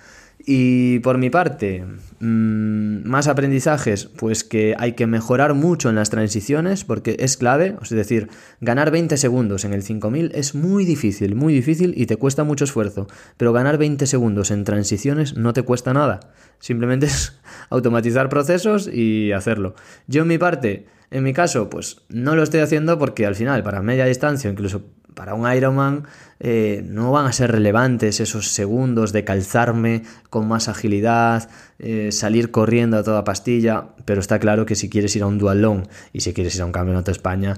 Y 0.47 1.01
por 1.01 1.19
mi 1.19 1.31
parte, 1.31 1.85
mm, 2.21 3.07
más 3.09 3.27
aprendizajes, 3.27 4.07
pues 4.07 4.45
que 4.45 4.75
hay 4.79 4.93
que 4.93 5.07
mejorar 5.07 5.55
mucho 5.55 5.89
en 5.89 5.97
las 5.97 6.11
transiciones 6.11 6.85
porque 6.85 7.17
es 7.19 7.37
clave, 7.37 7.77
es 7.83 7.91
decir, 7.91 8.29
ganar 8.61 8.91
20 8.91 9.17
segundos 9.17 9.65
en 9.65 9.73
el 9.73 9.83
5000 9.83 10.31
es 10.35 10.55
muy 10.55 10.85
difícil, 10.85 11.35
muy 11.35 11.53
difícil 11.53 11.93
y 11.97 12.07
te 12.07 12.17
cuesta 12.17 12.45
mucho 12.45 12.65
esfuerzo, 12.65 13.09
pero 13.37 13.53
ganar 13.53 13.79
20 13.79 14.07
segundos 14.07 14.51
en 14.51 14.65
transiciones 14.65 15.37
no 15.37 15.53
te 15.53 15.63
cuesta 15.63 15.93
nada, 15.93 16.21
simplemente 16.61 17.07
es 17.07 17.39
automatizar 17.71 18.29
procesos 18.29 18.89
y 18.89 19.33
hacerlo. 19.33 19.75
Yo 20.07 20.23
en 20.23 20.29
mi 20.29 20.39
parte, 20.39 20.87
en 21.11 21.25
mi 21.25 21.33
caso, 21.33 21.69
pues 21.69 22.03
no 22.09 22.37
lo 22.37 22.43
estoy 22.43 22.61
haciendo 22.61 22.99
porque 22.99 23.27
al 23.27 23.35
final, 23.35 23.63
para 23.63 23.83
media 23.83 24.05
distancia, 24.05 24.51
incluso 24.51 24.85
para 25.19 25.35
un 25.35 25.53
Ironman 25.53 26.05
eh, 26.39 26.85
no 26.87 27.11
van 27.11 27.27
a 27.27 27.33
ser 27.33 27.51
relevantes 27.51 28.21
esos 28.21 28.53
segundos 28.53 29.13
de 29.13 29.25
calzarme 29.25 30.05
con 30.31 30.47
más 30.47 30.69
agilidad, 30.69 31.51
eh, 31.81 32.13
salir 32.13 32.53
corriendo 32.53 32.97
a 32.97 33.03
toda 33.03 33.25
pastilla, 33.25 33.89
pero 34.05 34.21
está 34.21 34.39
claro 34.39 34.65
que 34.65 34.77
si 34.77 34.89
quieres 34.89 35.17
ir 35.17 35.25
a 35.25 35.27
un 35.27 35.37
dual 35.37 35.61
long 35.61 35.89
y 36.13 36.21
si 36.21 36.33
quieres 36.33 36.55
ir 36.55 36.63
a 36.63 36.67
un 36.67 36.73
campeonato 36.73 37.07
de 37.07 37.17
España, 37.17 37.55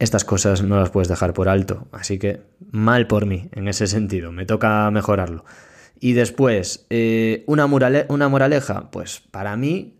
estas 0.00 0.24
cosas 0.24 0.64
no 0.64 0.80
las 0.80 0.90
puedes 0.90 1.06
dejar 1.06 1.32
por 1.32 1.48
alto. 1.48 1.86
Así 1.92 2.18
que 2.18 2.40
mal 2.72 3.06
por 3.06 3.24
mí 3.24 3.50
en 3.52 3.68
ese 3.68 3.86
sentido, 3.86 4.32
me 4.32 4.44
toca 4.44 4.90
mejorarlo. 4.90 5.44
Y 6.00 6.14
después, 6.14 6.86
eh, 6.90 7.44
una, 7.46 7.66
una, 7.66 8.28
moraleja, 8.28 8.90
pues 8.90 9.22
para 9.30 9.56
mí, 9.56 9.94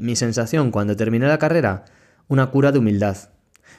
mi 0.00 0.14
sensación 0.16 0.70
cuando 0.70 0.96
terminé 0.96 1.26
la 1.26 1.38
carrera, 1.38 1.86
una 2.28 2.50
cura 2.50 2.70
de 2.70 2.78
humildad 2.78 3.31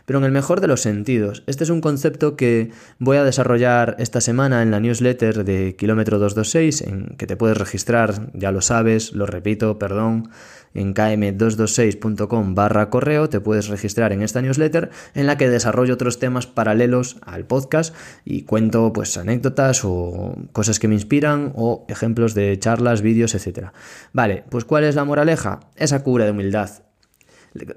pero 0.05 0.19
en 0.19 0.25
el 0.25 0.31
mejor 0.31 0.61
de 0.61 0.67
los 0.67 0.81
sentidos. 0.81 1.43
Este 1.47 1.63
es 1.63 1.69
un 1.69 1.81
concepto 1.81 2.35
que 2.35 2.71
voy 2.99 3.17
a 3.17 3.23
desarrollar 3.23 3.95
esta 3.99 4.21
semana 4.21 4.61
en 4.61 4.71
la 4.71 4.79
newsletter 4.79 5.43
de 5.45 5.75
Kilómetro 5.75 6.19
226, 6.19 6.81
en 6.81 7.15
que 7.17 7.27
te 7.27 7.37
puedes 7.37 7.57
registrar, 7.57 8.31
ya 8.33 8.51
lo 8.51 8.61
sabes, 8.61 9.13
lo 9.13 9.25
repito, 9.25 9.79
perdón, 9.79 10.29
en 10.73 10.93
km226.com 10.93 12.55
barra 12.55 12.89
correo 12.89 13.29
te 13.29 13.39
puedes 13.39 13.67
registrar 13.67 14.11
en 14.11 14.21
esta 14.21 14.41
newsletter 14.41 14.89
en 15.13 15.27
la 15.27 15.37
que 15.37 15.49
desarrollo 15.49 15.93
otros 15.93 16.19
temas 16.19 16.47
paralelos 16.47 17.17
al 17.21 17.45
podcast 17.45 17.95
y 18.25 18.43
cuento 18.43 18.91
pues 18.91 19.17
anécdotas 19.17 19.81
o 19.83 20.35
cosas 20.51 20.79
que 20.79 20.87
me 20.87 20.95
inspiran 20.95 21.53
o 21.55 21.85
ejemplos 21.89 22.33
de 22.33 22.57
charlas, 22.59 23.01
vídeos, 23.01 23.35
etc. 23.35 23.67
Vale, 24.13 24.43
pues 24.49 24.65
¿cuál 24.65 24.83
es 24.83 24.95
la 24.95 25.05
moraleja? 25.05 25.59
Esa 25.75 26.03
cura 26.03 26.25
de 26.25 26.31
humildad 26.31 26.83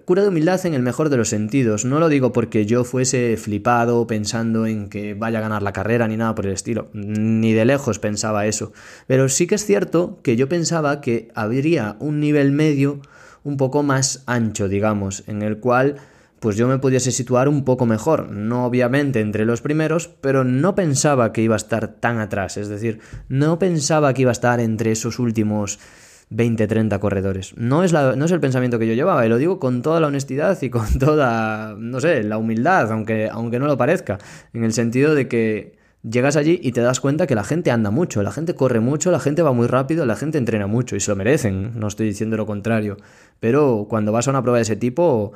Cura 0.06 0.22
de 0.22 0.28
humildad 0.28 0.64
en 0.64 0.72
el 0.72 0.82
mejor 0.82 1.10
de 1.10 1.18
los 1.18 1.28
sentidos. 1.28 1.84
No 1.84 2.00
lo 2.00 2.08
digo 2.08 2.32
porque 2.32 2.64
yo 2.64 2.84
fuese 2.84 3.36
flipado 3.36 4.06
pensando 4.06 4.66
en 4.66 4.88
que 4.88 5.12
vaya 5.12 5.38
a 5.38 5.42
ganar 5.42 5.62
la 5.62 5.74
carrera 5.74 6.08
ni 6.08 6.16
nada 6.16 6.34
por 6.34 6.46
el 6.46 6.52
estilo. 6.52 6.88
Ni 6.94 7.52
de 7.52 7.66
lejos 7.66 7.98
pensaba 7.98 8.46
eso. 8.46 8.72
Pero 9.06 9.28
sí 9.28 9.46
que 9.46 9.56
es 9.56 9.66
cierto 9.66 10.18
que 10.22 10.36
yo 10.36 10.48
pensaba 10.48 11.02
que 11.02 11.28
habría 11.34 11.96
un 12.00 12.20
nivel 12.20 12.52
medio 12.52 13.00
un 13.44 13.58
poco 13.58 13.82
más 13.82 14.22
ancho, 14.26 14.66
digamos, 14.66 15.24
en 15.26 15.42
el 15.42 15.58
cual 15.58 15.96
pues 16.40 16.56
yo 16.56 16.68
me 16.68 16.78
pudiese 16.78 17.12
situar 17.12 17.48
un 17.48 17.64
poco 17.64 17.84
mejor. 17.84 18.30
No 18.30 18.64
obviamente 18.64 19.20
entre 19.20 19.44
los 19.44 19.60
primeros, 19.60 20.08
pero 20.08 20.42
no 20.42 20.74
pensaba 20.74 21.32
que 21.32 21.42
iba 21.42 21.54
a 21.54 21.56
estar 21.56 21.88
tan 21.88 22.18
atrás. 22.18 22.56
Es 22.56 22.68
decir, 22.68 23.00
no 23.28 23.58
pensaba 23.58 24.14
que 24.14 24.22
iba 24.22 24.30
a 24.30 24.32
estar 24.32 24.60
entre 24.60 24.92
esos 24.92 25.18
últimos 25.18 25.78
20, 26.30 26.66
30 26.66 26.98
corredores. 26.98 27.54
No 27.56 27.84
es, 27.84 27.92
no 27.92 28.24
es 28.24 28.30
el 28.32 28.40
pensamiento 28.40 28.78
que 28.78 28.86
yo 28.86 28.94
llevaba, 28.94 29.24
y 29.24 29.28
lo 29.28 29.38
digo 29.38 29.58
con 29.58 29.82
toda 29.82 30.00
la 30.00 30.08
honestidad 30.08 30.60
y 30.60 30.70
con 30.70 30.98
toda, 30.98 31.74
no 31.78 32.00
sé, 32.00 32.22
la 32.22 32.38
humildad, 32.38 32.90
aunque, 32.90 33.28
aunque 33.30 33.58
no 33.58 33.66
lo 33.66 33.76
parezca, 33.76 34.18
en 34.52 34.64
el 34.64 34.72
sentido 34.72 35.14
de 35.14 35.28
que 35.28 35.76
llegas 36.08 36.36
allí 36.36 36.58
y 36.62 36.72
te 36.72 36.80
das 36.80 37.00
cuenta 37.00 37.26
que 37.26 37.34
la 37.34 37.44
gente 37.44 37.70
anda 37.70 37.90
mucho, 37.90 38.22
la 38.22 38.32
gente 38.32 38.54
corre 38.54 38.80
mucho, 38.80 39.10
la 39.10 39.20
gente 39.20 39.42
va 39.42 39.52
muy 39.52 39.66
rápido, 39.66 40.06
la 40.06 40.16
gente 40.16 40.38
entrena 40.38 40.66
mucho 40.66 40.96
y 40.96 41.00
se 41.00 41.10
lo 41.10 41.16
merecen, 41.16 41.78
no 41.78 41.88
estoy 41.88 42.06
diciendo 42.06 42.36
lo 42.36 42.46
contrario, 42.46 42.96
pero 43.40 43.86
cuando 43.88 44.12
vas 44.12 44.26
a 44.28 44.30
una 44.30 44.42
prueba 44.42 44.58
de 44.58 44.62
ese 44.62 44.76
tipo 44.76 45.32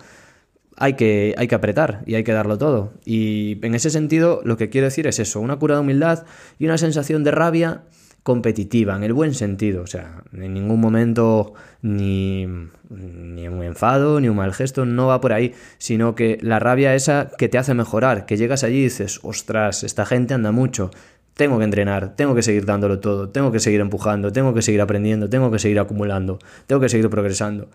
hay 0.76 0.94
que, 0.94 1.34
hay 1.36 1.48
que 1.48 1.54
apretar 1.54 2.02
y 2.06 2.14
hay 2.14 2.24
que 2.24 2.32
darlo 2.32 2.56
todo. 2.56 2.94
Y 3.04 3.58
en 3.62 3.74
ese 3.74 3.90
sentido 3.90 4.40
lo 4.44 4.56
que 4.56 4.70
quiero 4.70 4.86
decir 4.86 5.06
es 5.06 5.18
eso, 5.18 5.40
una 5.40 5.56
cura 5.56 5.74
de 5.74 5.80
humildad 5.82 6.24
y 6.58 6.66
una 6.66 6.78
sensación 6.78 7.24
de 7.24 7.32
rabia 7.32 7.82
competitiva, 8.22 8.96
en 8.96 9.02
el 9.02 9.12
buen 9.12 9.34
sentido. 9.34 9.82
O 9.82 9.86
sea, 9.86 10.22
en 10.32 10.54
ningún 10.54 10.80
momento 10.80 11.54
ni, 11.82 12.46
ni 12.90 13.48
un 13.48 13.62
enfado, 13.62 14.20
ni 14.20 14.28
un 14.28 14.36
mal 14.36 14.52
gesto, 14.52 14.84
no 14.84 15.06
va 15.06 15.20
por 15.20 15.32
ahí, 15.32 15.54
sino 15.78 16.14
que 16.14 16.38
la 16.40 16.58
rabia 16.58 16.94
esa 16.94 17.30
que 17.38 17.48
te 17.48 17.58
hace 17.58 17.74
mejorar, 17.74 18.26
que 18.26 18.36
llegas 18.36 18.64
allí 18.64 18.78
y 18.78 18.84
dices, 18.84 19.20
ostras, 19.22 19.84
esta 19.84 20.06
gente 20.06 20.34
anda 20.34 20.52
mucho, 20.52 20.90
tengo 21.34 21.58
que 21.58 21.64
entrenar, 21.64 22.16
tengo 22.16 22.34
que 22.34 22.42
seguir 22.42 22.66
dándolo 22.66 23.00
todo, 23.00 23.30
tengo 23.30 23.52
que 23.52 23.60
seguir 23.60 23.80
empujando, 23.80 24.32
tengo 24.32 24.52
que 24.52 24.62
seguir 24.62 24.80
aprendiendo, 24.80 25.28
tengo 25.30 25.50
que 25.50 25.58
seguir 25.58 25.78
acumulando, 25.80 26.38
tengo 26.66 26.80
que 26.80 26.88
seguir 26.88 27.08
progresando. 27.08 27.68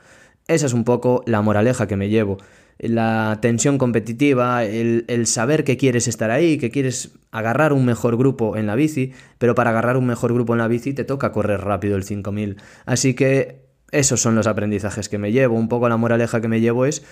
Esa 0.48 0.68
es 0.68 0.74
un 0.74 0.84
poco 0.84 1.24
la 1.26 1.42
moraleja 1.42 1.88
que 1.88 1.96
me 1.96 2.10
llevo 2.10 2.38
la 2.78 3.40
tensión 3.42 3.78
competitiva, 3.78 4.64
el, 4.64 5.28
saber 5.28 5.64
que 5.64 5.78
quieres 5.78 6.08
estar 6.08 6.32
ahí, 6.32 6.58
que 6.58 6.72
quieres 6.72 7.12
agarrar 7.32 7.74
un 7.74 7.86
mejor 7.86 8.18
grupo 8.18 8.58
en 8.58 8.68
la 8.68 8.76
bici, 8.76 9.14
pero 9.38 9.56
para 9.56 9.70
agarrar 9.70 9.98
un 9.98 10.06
mejor 10.06 10.34
grupo 10.34 10.54
en 10.54 10.60
la 10.60 10.68
bici 10.68 10.94
te 10.94 11.04
toca 11.04 11.32
correr 11.32 11.62
rápido 11.62 11.96
el 11.96 12.04
5000. 12.04 12.58
Así 12.86 13.14
que 13.14 13.64
esos 13.92 14.22
son 14.22 14.36
los 14.36 14.48
aprendizajes 14.48 15.10
que 15.10 15.18
me 15.18 15.32
llevo, 15.32 15.56
un 15.56 15.70
poco 15.70 15.88
la 15.88 15.98
moraleja 15.98 16.42
que 16.42 16.48
me 16.48 16.60
llevo 16.60 16.86
es 16.86 17.04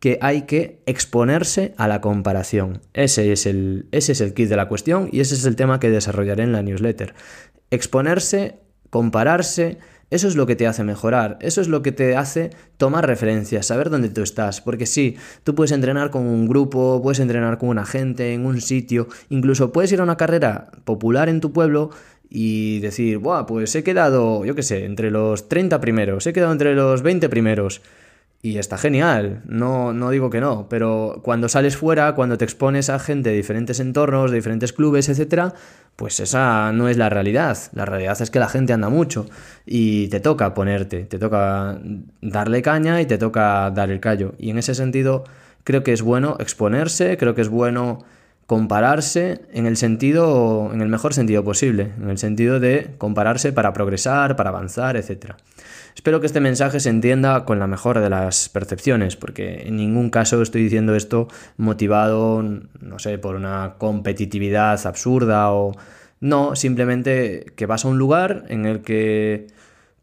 que 0.00 0.18
hay 0.20 0.42
que 0.42 0.80
exponerse 0.86 1.74
a 1.76 1.86
la 1.86 2.00
comparación. 2.00 2.80
Ese 2.92 3.32
es 3.32 3.46
el, 3.46 3.86
ese 3.92 4.12
es 4.12 4.20
el 4.20 4.34
kit 4.34 4.48
de 4.48 4.56
la 4.56 4.66
cuestión 4.66 5.08
y 5.12 5.20
ese 5.20 5.36
es 5.36 5.44
el 5.44 5.54
tema 5.54 5.78
que 5.78 5.90
desarrollaré 5.90 6.42
en 6.42 6.50
la 6.50 6.62
newsletter. 6.62 7.14
Exponerse, 7.70 8.56
compararse, 8.90 9.78
eso 10.12 10.28
es 10.28 10.36
lo 10.36 10.44
que 10.44 10.56
te 10.56 10.66
hace 10.66 10.84
mejorar, 10.84 11.38
eso 11.40 11.62
es 11.62 11.68
lo 11.68 11.80
que 11.80 11.90
te 11.90 12.16
hace 12.16 12.50
tomar 12.76 13.06
referencias, 13.06 13.64
saber 13.64 13.88
dónde 13.88 14.10
tú 14.10 14.20
estás. 14.20 14.60
Porque 14.60 14.84
sí, 14.84 15.16
tú 15.42 15.54
puedes 15.54 15.72
entrenar 15.72 16.10
con 16.10 16.26
un 16.26 16.46
grupo, 16.46 17.00
puedes 17.02 17.18
entrenar 17.18 17.56
con 17.56 17.70
una 17.70 17.86
gente, 17.86 18.34
en 18.34 18.44
un 18.44 18.60
sitio, 18.60 19.08
incluso 19.30 19.72
puedes 19.72 19.90
ir 19.90 20.00
a 20.00 20.02
una 20.02 20.18
carrera 20.18 20.70
popular 20.84 21.30
en 21.30 21.40
tu 21.40 21.54
pueblo 21.54 21.88
y 22.28 22.80
decir, 22.80 23.18
Buah, 23.18 23.46
pues 23.46 23.74
he 23.74 23.82
quedado, 23.82 24.44
yo 24.44 24.54
qué 24.54 24.62
sé, 24.62 24.84
entre 24.84 25.10
los 25.10 25.48
30 25.48 25.80
primeros, 25.80 26.26
he 26.26 26.34
quedado 26.34 26.52
entre 26.52 26.74
los 26.74 27.00
20 27.00 27.30
primeros. 27.30 27.80
Y 28.44 28.58
está 28.58 28.76
genial, 28.76 29.40
no, 29.46 29.92
no 29.92 30.10
digo 30.10 30.28
que 30.28 30.40
no, 30.40 30.68
pero 30.68 31.20
cuando 31.22 31.48
sales 31.48 31.76
fuera, 31.76 32.16
cuando 32.16 32.36
te 32.36 32.44
expones 32.44 32.90
a 32.90 32.98
gente 32.98 33.30
de 33.30 33.36
diferentes 33.36 33.78
entornos, 33.78 34.32
de 34.32 34.38
diferentes 34.38 34.72
clubes, 34.72 35.08
etc., 35.08 35.52
pues 35.94 36.18
esa 36.18 36.72
no 36.72 36.88
es 36.88 36.96
la 36.96 37.08
realidad. 37.08 37.56
La 37.72 37.84
realidad 37.84 38.20
es 38.20 38.32
que 38.32 38.40
la 38.40 38.48
gente 38.48 38.72
anda 38.72 38.88
mucho 38.88 39.26
y 39.64 40.08
te 40.08 40.18
toca 40.18 40.54
ponerte, 40.54 41.04
te 41.04 41.20
toca 41.20 41.78
darle 42.20 42.62
caña 42.62 43.00
y 43.00 43.06
te 43.06 43.16
toca 43.16 43.70
dar 43.70 43.92
el 43.92 44.00
callo. 44.00 44.34
Y 44.38 44.50
en 44.50 44.58
ese 44.58 44.74
sentido 44.74 45.22
creo 45.62 45.84
que 45.84 45.92
es 45.92 46.02
bueno 46.02 46.36
exponerse, 46.40 47.16
creo 47.18 47.36
que 47.36 47.42
es 47.42 47.48
bueno 47.48 48.04
compararse 48.46 49.42
en 49.52 49.66
el 49.66 49.76
sentido, 49.76 50.70
en 50.72 50.82
el 50.82 50.88
mejor 50.88 51.14
sentido 51.14 51.44
posible, 51.44 51.92
en 51.96 52.10
el 52.10 52.18
sentido 52.18 52.58
de 52.58 52.90
compararse 52.98 53.52
para 53.52 53.72
progresar, 53.72 54.34
para 54.34 54.50
avanzar, 54.50 54.96
etc. 54.96 55.36
Espero 55.94 56.20
que 56.20 56.26
este 56.26 56.40
mensaje 56.40 56.80
se 56.80 56.88
entienda 56.88 57.44
con 57.44 57.58
la 57.58 57.66
mejor 57.66 58.00
de 58.00 58.10
las 58.10 58.48
percepciones, 58.48 59.16
porque 59.16 59.62
en 59.66 59.76
ningún 59.76 60.10
caso 60.10 60.40
estoy 60.40 60.62
diciendo 60.62 60.94
esto 60.94 61.28
motivado, 61.56 62.42
no 62.42 62.98
sé, 62.98 63.18
por 63.18 63.36
una 63.36 63.74
competitividad 63.78 64.84
absurda 64.86 65.52
o... 65.52 65.72
No, 66.20 66.54
simplemente 66.54 67.46
que 67.56 67.66
vas 67.66 67.84
a 67.84 67.88
un 67.88 67.98
lugar 67.98 68.44
en 68.48 68.64
el 68.64 68.82
que 68.82 69.48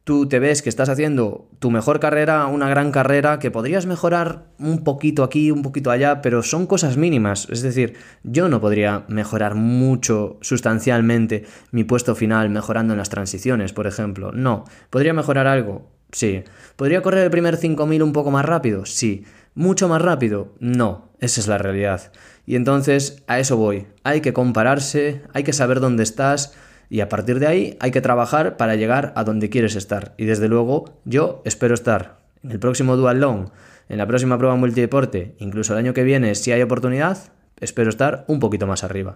tú 0.09 0.27
te 0.27 0.39
ves 0.39 0.63
que 0.63 0.69
estás 0.69 0.89
haciendo 0.89 1.47
tu 1.59 1.69
mejor 1.69 1.99
carrera, 1.99 2.47
una 2.47 2.67
gran 2.67 2.89
carrera, 2.89 3.37
que 3.37 3.51
podrías 3.51 3.85
mejorar 3.85 4.45
un 4.57 4.83
poquito 4.83 5.21
aquí, 5.21 5.51
un 5.51 5.61
poquito 5.61 5.91
allá, 5.91 6.23
pero 6.23 6.41
son 6.41 6.65
cosas 6.65 6.97
mínimas. 6.97 7.47
Es 7.51 7.61
decir, 7.61 7.93
yo 8.23 8.49
no 8.49 8.59
podría 8.59 9.05
mejorar 9.07 9.53
mucho 9.53 10.39
sustancialmente 10.41 11.45
mi 11.69 11.83
puesto 11.83 12.15
final 12.15 12.49
mejorando 12.49 12.93
en 12.93 12.97
las 12.97 13.09
transiciones, 13.09 13.71
por 13.71 13.85
ejemplo. 13.85 14.31
No. 14.31 14.63
¿Podría 14.89 15.13
mejorar 15.13 15.45
algo? 15.45 15.91
Sí. 16.11 16.43
¿Podría 16.75 17.03
correr 17.03 17.25
el 17.25 17.29
primer 17.29 17.57
5000 17.57 18.01
un 18.01 18.11
poco 18.11 18.31
más 18.31 18.45
rápido? 18.45 18.87
Sí. 18.87 19.25
¿Mucho 19.53 19.87
más 19.89 20.01
rápido? 20.01 20.55
No. 20.59 21.11
Esa 21.19 21.39
es 21.39 21.47
la 21.47 21.59
realidad. 21.59 22.11
Y 22.47 22.55
entonces 22.55 23.21
a 23.27 23.37
eso 23.37 23.57
voy. 23.57 23.85
Hay 24.03 24.21
que 24.21 24.33
compararse, 24.33 25.21
hay 25.35 25.43
que 25.43 25.53
saber 25.53 25.79
dónde 25.79 26.01
estás 26.01 26.55
y 26.89 27.01
a 27.01 27.09
partir 27.09 27.39
de 27.39 27.47
ahí 27.47 27.77
hay 27.79 27.91
que 27.91 28.01
trabajar 28.01 28.57
para 28.57 28.75
llegar 28.75 29.13
a 29.15 29.23
donde 29.23 29.49
quieres 29.49 29.75
estar. 29.75 30.13
Y 30.17 30.25
desde 30.25 30.47
luego 30.47 30.85
yo 31.05 31.41
espero 31.45 31.73
estar 31.73 32.19
en 32.43 32.51
el 32.51 32.59
próximo 32.59 32.97
Dual 32.97 33.19
Long, 33.19 33.49
en 33.89 33.97
la 33.97 34.07
próxima 34.07 34.37
prueba 34.37 34.55
multideporte, 34.55 35.35
incluso 35.39 35.73
el 35.73 35.79
año 35.79 35.93
que 35.93 36.03
viene, 36.03 36.35
si 36.35 36.51
hay 36.51 36.61
oportunidad, 36.61 37.17
espero 37.59 37.89
estar 37.89 38.25
un 38.27 38.39
poquito 38.39 38.67
más 38.67 38.83
arriba. 38.83 39.15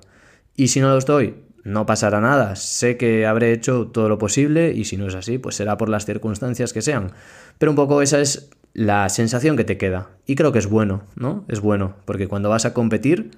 Y 0.55 0.67
si 0.67 0.79
no 0.81 0.89
lo 0.89 0.97
estoy, 0.97 1.35
no 1.63 1.85
pasará 1.85 2.21
nada. 2.21 2.55
Sé 2.55 2.97
que 2.97 3.25
habré 3.25 3.53
hecho 3.53 3.87
todo 3.87 4.09
lo 4.09 4.17
posible 4.17 4.71
y 4.73 4.85
si 4.85 4.97
no 4.97 5.07
es 5.07 5.15
así, 5.15 5.37
pues 5.37 5.55
será 5.55 5.77
por 5.77 5.89
las 5.89 6.05
circunstancias 6.05 6.73
que 6.73 6.81
sean. 6.81 7.11
Pero 7.57 7.71
un 7.71 7.75
poco 7.75 8.01
esa 8.01 8.19
es 8.19 8.49
la 8.73 9.07
sensación 9.09 9.57
que 9.57 9.63
te 9.63 9.77
queda. 9.77 10.09
Y 10.25 10.35
creo 10.35 10.51
que 10.51 10.59
es 10.59 10.67
bueno, 10.67 11.03
¿no? 11.15 11.45
Es 11.47 11.59
bueno, 11.59 11.95
porque 12.05 12.27
cuando 12.27 12.49
vas 12.49 12.65
a 12.65 12.73
competir 12.73 13.31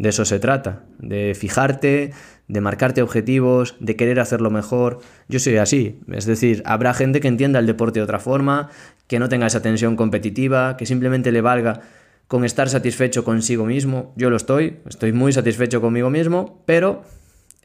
De 0.00 0.08
eso 0.08 0.24
se 0.24 0.38
trata, 0.38 0.84
de 0.98 1.34
fijarte, 1.38 2.14
de 2.48 2.60
marcarte 2.62 3.02
objetivos, 3.02 3.76
de 3.80 3.96
querer 3.96 4.18
hacerlo 4.18 4.50
mejor. 4.50 5.00
Yo 5.28 5.38
soy 5.38 5.58
así, 5.58 6.00
es 6.10 6.24
decir, 6.24 6.62
habrá 6.64 6.94
gente 6.94 7.20
que 7.20 7.28
entienda 7.28 7.58
el 7.58 7.66
deporte 7.66 8.00
de 8.00 8.04
otra 8.04 8.18
forma, 8.18 8.70
que 9.08 9.18
no 9.18 9.28
tenga 9.28 9.46
esa 9.46 9.60
tensión 9.60 9.96
competitiva, 9.96 10.78
que 10.78 10.86
simplemente 10.86 11.32
le 11.32 11.42
valga 11.42 11.82
con 12.28 12.46
estar 12.46 12.70
satisfecho 12.70 13.24
consigo 13.24 13.66
mismo. 13.66 14.14
Yo 14.16 14.30
lo 14.30 14.36
estoy, 14.36 14.78
estoy 14.88 15.12
muy 15.12 15.34
satisfecho 15.34 15.82
conmigo 15.82 16.08
mismo, 16.08 16.62
pero 16.64 17.02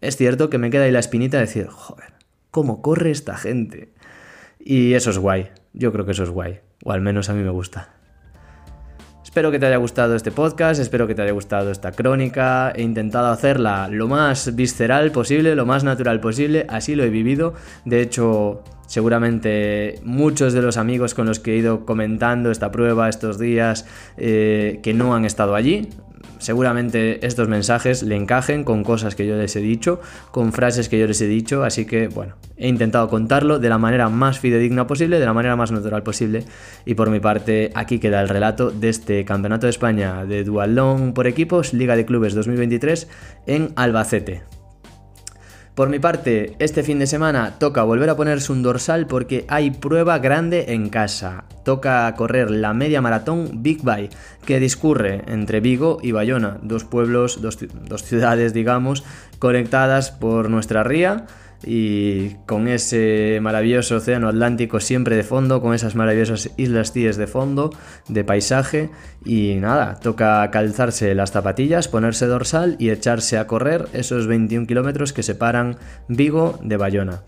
es 0.01 0.17
cierto 0.17 0.49
que 0.49 0.57
me 0.57 0.69
queda 0.69 0.83
ahí 0.83 0.91
la 0.91 0.99
espinita 0.99 1.37
de 1.37 1.45
decir, 1.45 1.67
joder, 1.67 2.15
¿cómo 2.51 2.81
corre 2.81 3.11
esta 3.11 3.37
gente? 3.37 3.93
Y 4.59 4.91
eso 4.95 5.09
es 5.09 5.19
guay, 5.19 5.51
yo 5.71 5.93
creo 5.93 6.05
que 6.05 6.11
eso 6.11 6.23
es 6.23 6.31
guay, 6.31 6.59
o 6.83 6.91
al 6.91 6.99
menos 6.99 7.29
a 7.29 7.33
mí 7.33 7.43
me 7.43 7.51
gusta. 7.51 7.95
Espero 9.35 9.51
que 9.51 9.59
te 9.59 9.65
haya 9.65 9.75
gustado 9.75 10.15
este 10.15 10.31
podcast, 10.31 10.79
espero 10.79 11.07
que 11.07 11.13
te 11.13 11.21
haya 11.21 11.33
gustado 11.33 11.69
esta 11.69 11.91
crónica. 11.91 12.71
He 12.73 12.83
intentado 12.83 13.27
hacerla 13.27 13.89
lo 13.89 14.07
más 14.07 14.55
visceral 14.55 15.11
posible, 15.11 15.57
lo 15.57 15.65
más 15.65 15.83
natural 15.83 16.21
posible, 16.21 16.65
así 16.69 16.95
lo 16.95 17.03
he 17.03 17.09
vivido. 17.09 17.53
De 17.83 17.99
hecho, 17.99 18.63
seguramente 18.87 19.99
muchos 20.05 20.53
de 20.53 20.61
los 20.61 20.77
amigos 20.77 21.13
con 21.13 21.25
los 21.25 21.41
que 21.41 21.51
he 21.51 21.57
ido 21.57 21.85
comentando 21.85 22.49
esta 22.49 22.71
prueba 22.71 23.09
estos 23.09 23.37
días 23.37 23.85
eh, 24.15 24.79
que 24.81 24.93
no 24.93 25.13
han 25.13 25.25
estado 25.25 25.55
allí, 25.55 25.89
seguramente 26.45 27.25
estos 27.25 27.47
mensajes 27.47 28.03
le 28.03 28.15
encajen 28.15 28.63
con 28.63 28.83
cosas 28.83 29.15
que 29.15 29.25
yo 29.25 29.35
les 29.35 29.55
he 29.55 29.61
dicho, 29.61 29.99
con 30.31 30.53
frases 30.53 30.89
que 30.89 30.99
yo 30.99 31.07
les 31.07 31.19
he 31.21 31.27
dicho, 31.27 31.63
así 31.63 31.85
que 31.85 32.07
bueno, 32.07 32.35
he 32.55 32.67
intentado 32.67 33.09
contarlo 33.09 33.57
de 33.57 33.67
la 33.67 33.79
manera 33.79 34.09
más 34.09 34.39
fidedigna 34.39 34.85
posible, 34.85 35.19
de 35.19 35.25
la 35.25 35.33
manera 35.33 35.55
más 35.55 35.71
natural 35.71 36.03
posible 36.03 36.43
y 36.85 36.93
por 36.93 37.09
mi 37.09 37.19
parte 37.19 37.71
aquí 37.73 37.97
queda 37.97 38.21
el 38.21 38.29
relato 38.29 38.69
de 38.69 38.89
este 38.89 39.25
Campeonato 39.25 39.65
de 39.65 39.71
España 39.71 40.23
de 40.25 40.43
Dualón 40.43 41.13
por 41.13 41.25
equipos, 41.25 41.73
Liga 41.73 41.95
de 41.95 42.05
Clubes 42.05 42.35
2023 42.35 43.07
en 43.47 43.73
Albacete. 43.75 44.54
Por 45.75 45.89
mi 45.89 45.99
parte, 45.99 46.55
este 46.59 46.83
fin 46.83 46.99
de 46.99 47.05
semana 47.05 47.55
toca 47.59 47.83
volver 47.83 48.09
a 48.09 48.15
ponerse 48.15 48.53
un 48.53 48.63
dorsal 48.63 49.07
porque 49.07 49.43
hay 49.49 49.71
prueba 49.71 50.19
grande 50.19 50.71
en 50.73 50.87
casa. 50.87 51.43
Toca 51.65 52.13
correr 52.15 52.49
la 52.49 52.73
media 52.73 53.01
maratón 53.01 53.61
Big 53.61 53.83
Bye, 53.83 54.09
que 54.45 54.61
discurre 54.61 55.23
entre 55.27 55.59
Vigo 55.59 55.97
y 56.01 56.13
Bayona, 56.13 56.59
dos 56.61 56.85
pueblos, 56.85 57.41
dos, 57.41 57.57
dos 57.89 58.03
ciudades, 58.03 58.53
digamos, 58.53 59.03
conectadas 59.37 60.11
por 60.11 60.49
nuestra 60.49 60.85
ría 60.85 61.25
y 61.65 62.35
con 62.45 62.67
ese 62.67 63.39
maravilloso 63.41 63.97
océano 63.97 64.27
Atlántico 64.27 64.79
siempre 64.79 65.15
de 65.15 65.23
fondo, 65.23 65.61
con 65.61 65.73
esas 65.73 65.95
maravillosas 65.95 66.51
islas 66.57 66.93
Tíes 66.93 67.17
de 67.17 67.27
fondo, 67.27 67.71
de 68.07 68.23
paisaje 68.23 68.89
y 69.25 69.55
nada, 69.55 69.95
toca 69.95 70.49
calzarse 70.51 71.15
las 71.15 71.31
zapatillas, 71.31 71.87
ponerse 71.87 72.27
dorsal 72.27 72.75
y 72.79 72.89
echarse 72.89 73.37
a 73.37 73.47
correr 73.47 73.87
esos 73.93 74.27
21 74.27 74.67
kilómetros 74.67 75.13
que 75.13 75.23
separan 75.23 75.77
Vigo 76.07 76.59
de 76.61 76.77
Bayona. 76.77 77.21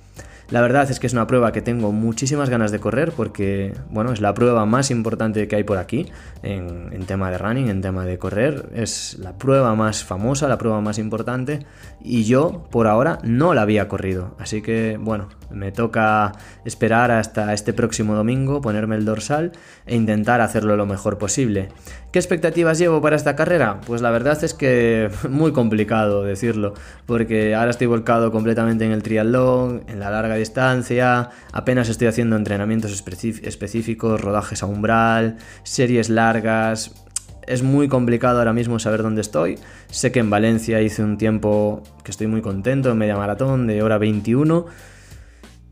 La 0.50 0.62
verdad 0.62 0.90
es 0.90 1.00
que 1.00 1.08
es 1.08 1.14
una 1.14 1.28
prueba 1.28 1.52
que 1.52 1.62
tengo 1.62 1.92
muchísimas 1.92 2.50
ganas 2.50 2.72
de 2.72 2.80
correr 2.80 3.12
porque, 3.12 3.74
bueno, 3.90 4.14
es 4.14 4.22
la 4.22 4.34
prueba 4.34 4.66
más 4.66 4.92
importante 4.92 5.46
que 5.50 5.58
hay 5.58 5.64
por 5.64 5.78
aquí 5.78 6.06
en, 6.42 6.94
en, 6.94 7.06
tema 7.06 7.30
de 7.30 7.38
running, 7.38 7.68
en 7.68 7.82
tema 7.82 8.06
de 8.06 8.18
correr. 8.18 8.70
Es 8.74 9.18
la 9.20 9.38
prueba 9.38 9.76
más 9.76 10.06
famosa, 10.06 10.48
la 10.48 10.58
prueba 10.58 10.80
más 10.80 11.00
importante 11.00 11.66
y 12.02 12.24
yo 12.24 12.66
por 12.72 12.88
ahora 12.88 13.20
no 13.24 13.54
la 13.54 13.64
había 13.64 13.90
corrido. 13.90 14.36
Así 14.40 14.62
que, 14.62 14.98
bueno, 14.98 15.28
me 15.50 15.72
toca 15.72 16.32
esperar 16.66 17.12
hasta 17.12 17.54
este 17.54 17.74
próximo 17.74 18.16
domingo, 18.16 18.62
ponerme 18.62 18.96
el 18.96 19.06
dorsal 19.06 19.52
e 19.86 19.96
intentar 19.96 20.42
hacerlo 20.42 20.76
lo 20.78 20.86
mejor 20.86 21.18
posible. 21.18 21.70
¿Qué 22.12 22.20
expectativas 22.20 22.78
llevo 22.78 23.02
para 23.02 23.16
esta 23.16 23.36
carrera? 23.36 23.80
Pues 23.86 24.02
la 24.02 24.12
verdad 24.12 24.42
es 24.44 24.54
que 24.54 25.10
muy 25.30 25.52
complicado 25.52 26.24
decirlo, 26.24 26.74
porque 27.06 27.56
ahora 27.56 27.72
estoy 27.72 27.88
volcado 27.88 28.32
completamente 28.32 28.86
en 28.86 28.92
el 28.92 29.04
triatlón, 29.04 29.84
en 29.88 30.00
la 30.00 30.10
larga 30.10 30.37
distancia, 30.38 31.30
apenas 31.52 31.90
estoy 31.90 32.08
haciendo 32.08 32.36
entrenamientos 32.36 32.92
específicos, 32.92 34.22
rodajes 34.22 34.64
a 34.64 34.66
umbral, 34.66 35.38
series 35.64 36.10
largas. 36.10 37.06
Es 37.46 37.64
muy 37.64 37.88
complicado 37.88 38.40
ahora 38.40 38.54
mismo 38.54 38.80
saber 38.80 39.04
dónde 39.04 39.22
estoy. 39.22 39.58
Sé 39.90 40.12
que 40.12 40.20
en 40.20 40.30
Valencia 40.30 40.82
hice 40.82 41.04
un 41.04 41.18
tiempo 41.18 41.84
que 42.04 42.12
estoy 42.12 42.28
muy 42.28 42.42
contento, 42.42 42.92
en 42.92 42.98
media 42.98 43.16
maratón 43.16 43.68
de 43.68 43.82
hora 43.82 43.98
21 43.98 44.66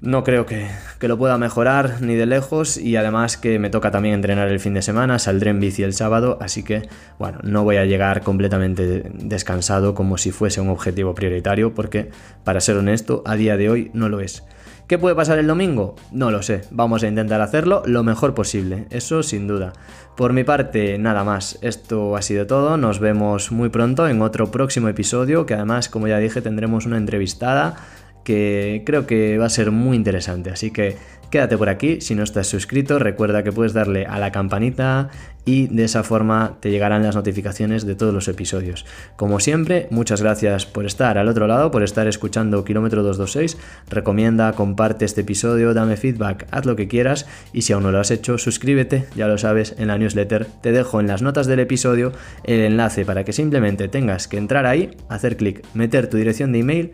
no 0.06 0.24
creo 0.24 0.46
que, 0.46 0.68
lo 1.02 1.18
pueda 1.18 1.38
mejorar 1.38 2.02
ni 2.02 2.16
de 2.16 2.26
lejos 2.26 2.78
y 2.78 2.96
además 2.96 3.38
que 3.38 3.60
me 3.60 3.70
toca 3.70 3.92
también 3.92 4.16
entrenar 4.16 4.48
el 4.48 4.60
fin 4.60 4.74
de 4.74 4.82
semana, 4.82 5.20
saldré 5.20 5.52
en 5.52 5.60
bici 5.60 5.84
el 5.84 5.94
sábado, 5.94 6.40
así 6.42 6.64
que 6.64 6.90
bueno, 7.20 7.38
no 7.44 7.64
voy 7.64 7.78
a 7.78 7.86
llegar 7.86 8.22
completamente 8.22 9.12
descansado 9.14 9.94
como 9.94 10.18
si 10.18 10.32
fuese 10.32 10.62
un 10.62 10.70
objetivo 10.70 11.14
prioritario 11.14 11.76
porque 11.76 12.10
para 12.44 12.60
ser 12.60 12.78
honesto 12.78 13.22
a 13.26 13.36
día 13.36 13.56
de 13.56 13.70
hoy 13.70 13.92
no 13.94 14.10
lo 14.10 14.20
es. 14.20 14.44
¿Qué 14.88 15.00
puede 15.00 15.16
pasar 15.16 15.40
el 15.40 15.48
domingo? 15.48 15.96
No 16.12 16.30
lo 16.30 16.44
sé, 16.44 16.62
vamos 16.70 17.02
a 17.02 17.08
intentar 17.08 17.42
hacerlo 17.42 17.82
lo 17.88 18.04
mejor 18.04 18.36
posible, 18.36 18.86
eso 18.92 19.24
sin 19.24 19.48
duda. 19.48 19.74
Por 20.16 20.32
mi 20.32 20.44
parte, 20.44 21.00
nada 21.00 21.24
más, 21.24 21.58
esto 21.64 22.16
ha 22.16 22.22
sido 22.22 22.46
todo, 22.46 22.78
nos 22.78 23.00
vemos 23.00 23.52
muy 23.52 23.70
pronto 23.70 24.08
en 24.08 24.22
otro 24.22 24.52
próximo 24.52 24.88
episodio 24.88 25.48
que 25.48 25.56
además, 25.56 25.90
como 25.90 26.08
ya 26.08 26.20
dije, 26.20 26.40
tendremos 26.40 26.86
una 26.86 26.98
entrevistada 26.98 27.78
que 28.26 28.84
creo 28.86 29.08
que 29.08 29.38
va 29.38 29.46
a 29.46 29.50
ser 29.50 29.72
muy 29.72 29.96
interesante. 29.96 30.50
Así 30.50 30.72
que 30.72 30.98
quédate 31.30 31.58
por 31.58 31.70
aquí, 31.70 32.02
si 32.02 32.16
no 32.16 32.24
estás 32.24 32.48
suscrito, 32.48 33.00
recuerda 33.00 33.44
que 33.44 33.52
puedes 33.52 33.74
darle 33.74 34.06
a 34.06 34.20
la 34.20 34.32
campanita 34.32 35.10
y 35.46 35.68
de 35.68 35.84
esa 35.84 36.04
forma 36.04 36.58
te 36.60 36.72
llegarán 36.72 37.04
las 37.04 37.16
notificaciones 37.16 37.86
de 37.86 37.94
todos 37.96 38.14
los 38.14 38.28
episodios. 38.28 38.86
Como 39.16 39.40
siempre, 39.40 39.88
muchas 39.92 40.22
gracias 40.22 40.66
por 40.66 40.86
estar 40.86 41.18
al 41.18 41.28
otro 41.28 41.46
lado, 41.46 41.72
por 41.72 41.84
estar 41.84 42.08
escuchando 42.08 42.64
Kilómetro 42.66 43.04
226. 43.04 43.62
Recomienda, 43.90 44.54
comparte 44.54 45.06
este 45.06 45.22
episodio, 45.22 45.74
dame 45.74 45.98
feedback, 45.98 46.48
haz 46.52 46.66
lo 46.66 46.76
que 46.76 46.88
quieras 46.88 47.28
y 47.54 47.62
si 47.62 47.74
aún 47.74 47.84
no 47.84 47.92
lo 47.92 48.00
has 48.00 48.12
hecho, 48.12 48.38
suscríbete, 48.38 49.06
ya 49.16 49.28
lo 49.28 49.38
sabes, 49.38 49.76
en 49.78 49.88
la 49.88 49.98
newsletter. 49.98 50.48
Te 50.62 50.72
dejo 50.72 51.00
en 51.00 51.08
las 51.08 51.22
notas 51.22 51.46
del 51.46 51.60
episodio 51.60 52.12
el 52.44 52.62
enlace 52.62 53.06
para 53.06 53.24
que 53.24 53.34
simplemente 53.34 53.88
tengas 53.88 54.28
que 54.28 54.38
entrar 54.38 54.66
ahí, 54.66 54.98
hacer 55.10 55.38
clic, 55.38 55.64
meter 55.76 56.10
tu 56.10 56.18
dirección 56.18 56.52
de 56.52 56.60
email 56.60 56.92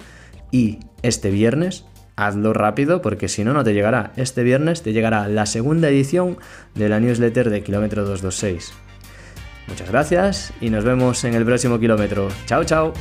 y 0.52 0.80
este 1.02 1.32
viernes 1.32 1.86
hazlo 2.16 2.54
rápido 2.54 3.02
porque 3.02 3.28
si 3.28 3.44
no, 3.44 3.54
no 3.54 3.64
te 3.64 3.74
llegará. 3.74 4.12
Este 4.16 4.44
viernes 4.44 4.84
te 4.84 4.94
llegará 4.94 5.28
la 5.28 5.46
segunda 5.46 5.90
edición 5.90 6.38
de 6.76 6.90
la 6.90 7.00
newsletter 7.00 7.50
de 7.50 7.64
Kilómetro 7.64 8.04
226. 8.06 8.74
Muchas 9.68 9.90
gracias 9.90 10.54
y 10.60 10.70
nos 10.70 10.84
vemos 10.84 11.24
en 11.24 11.34
el 11.34 11.46
próximo 11.46 11.80
kilómetro. 11.80 12.28
Chao, 12.46 12.64
chao. 12.64 12.94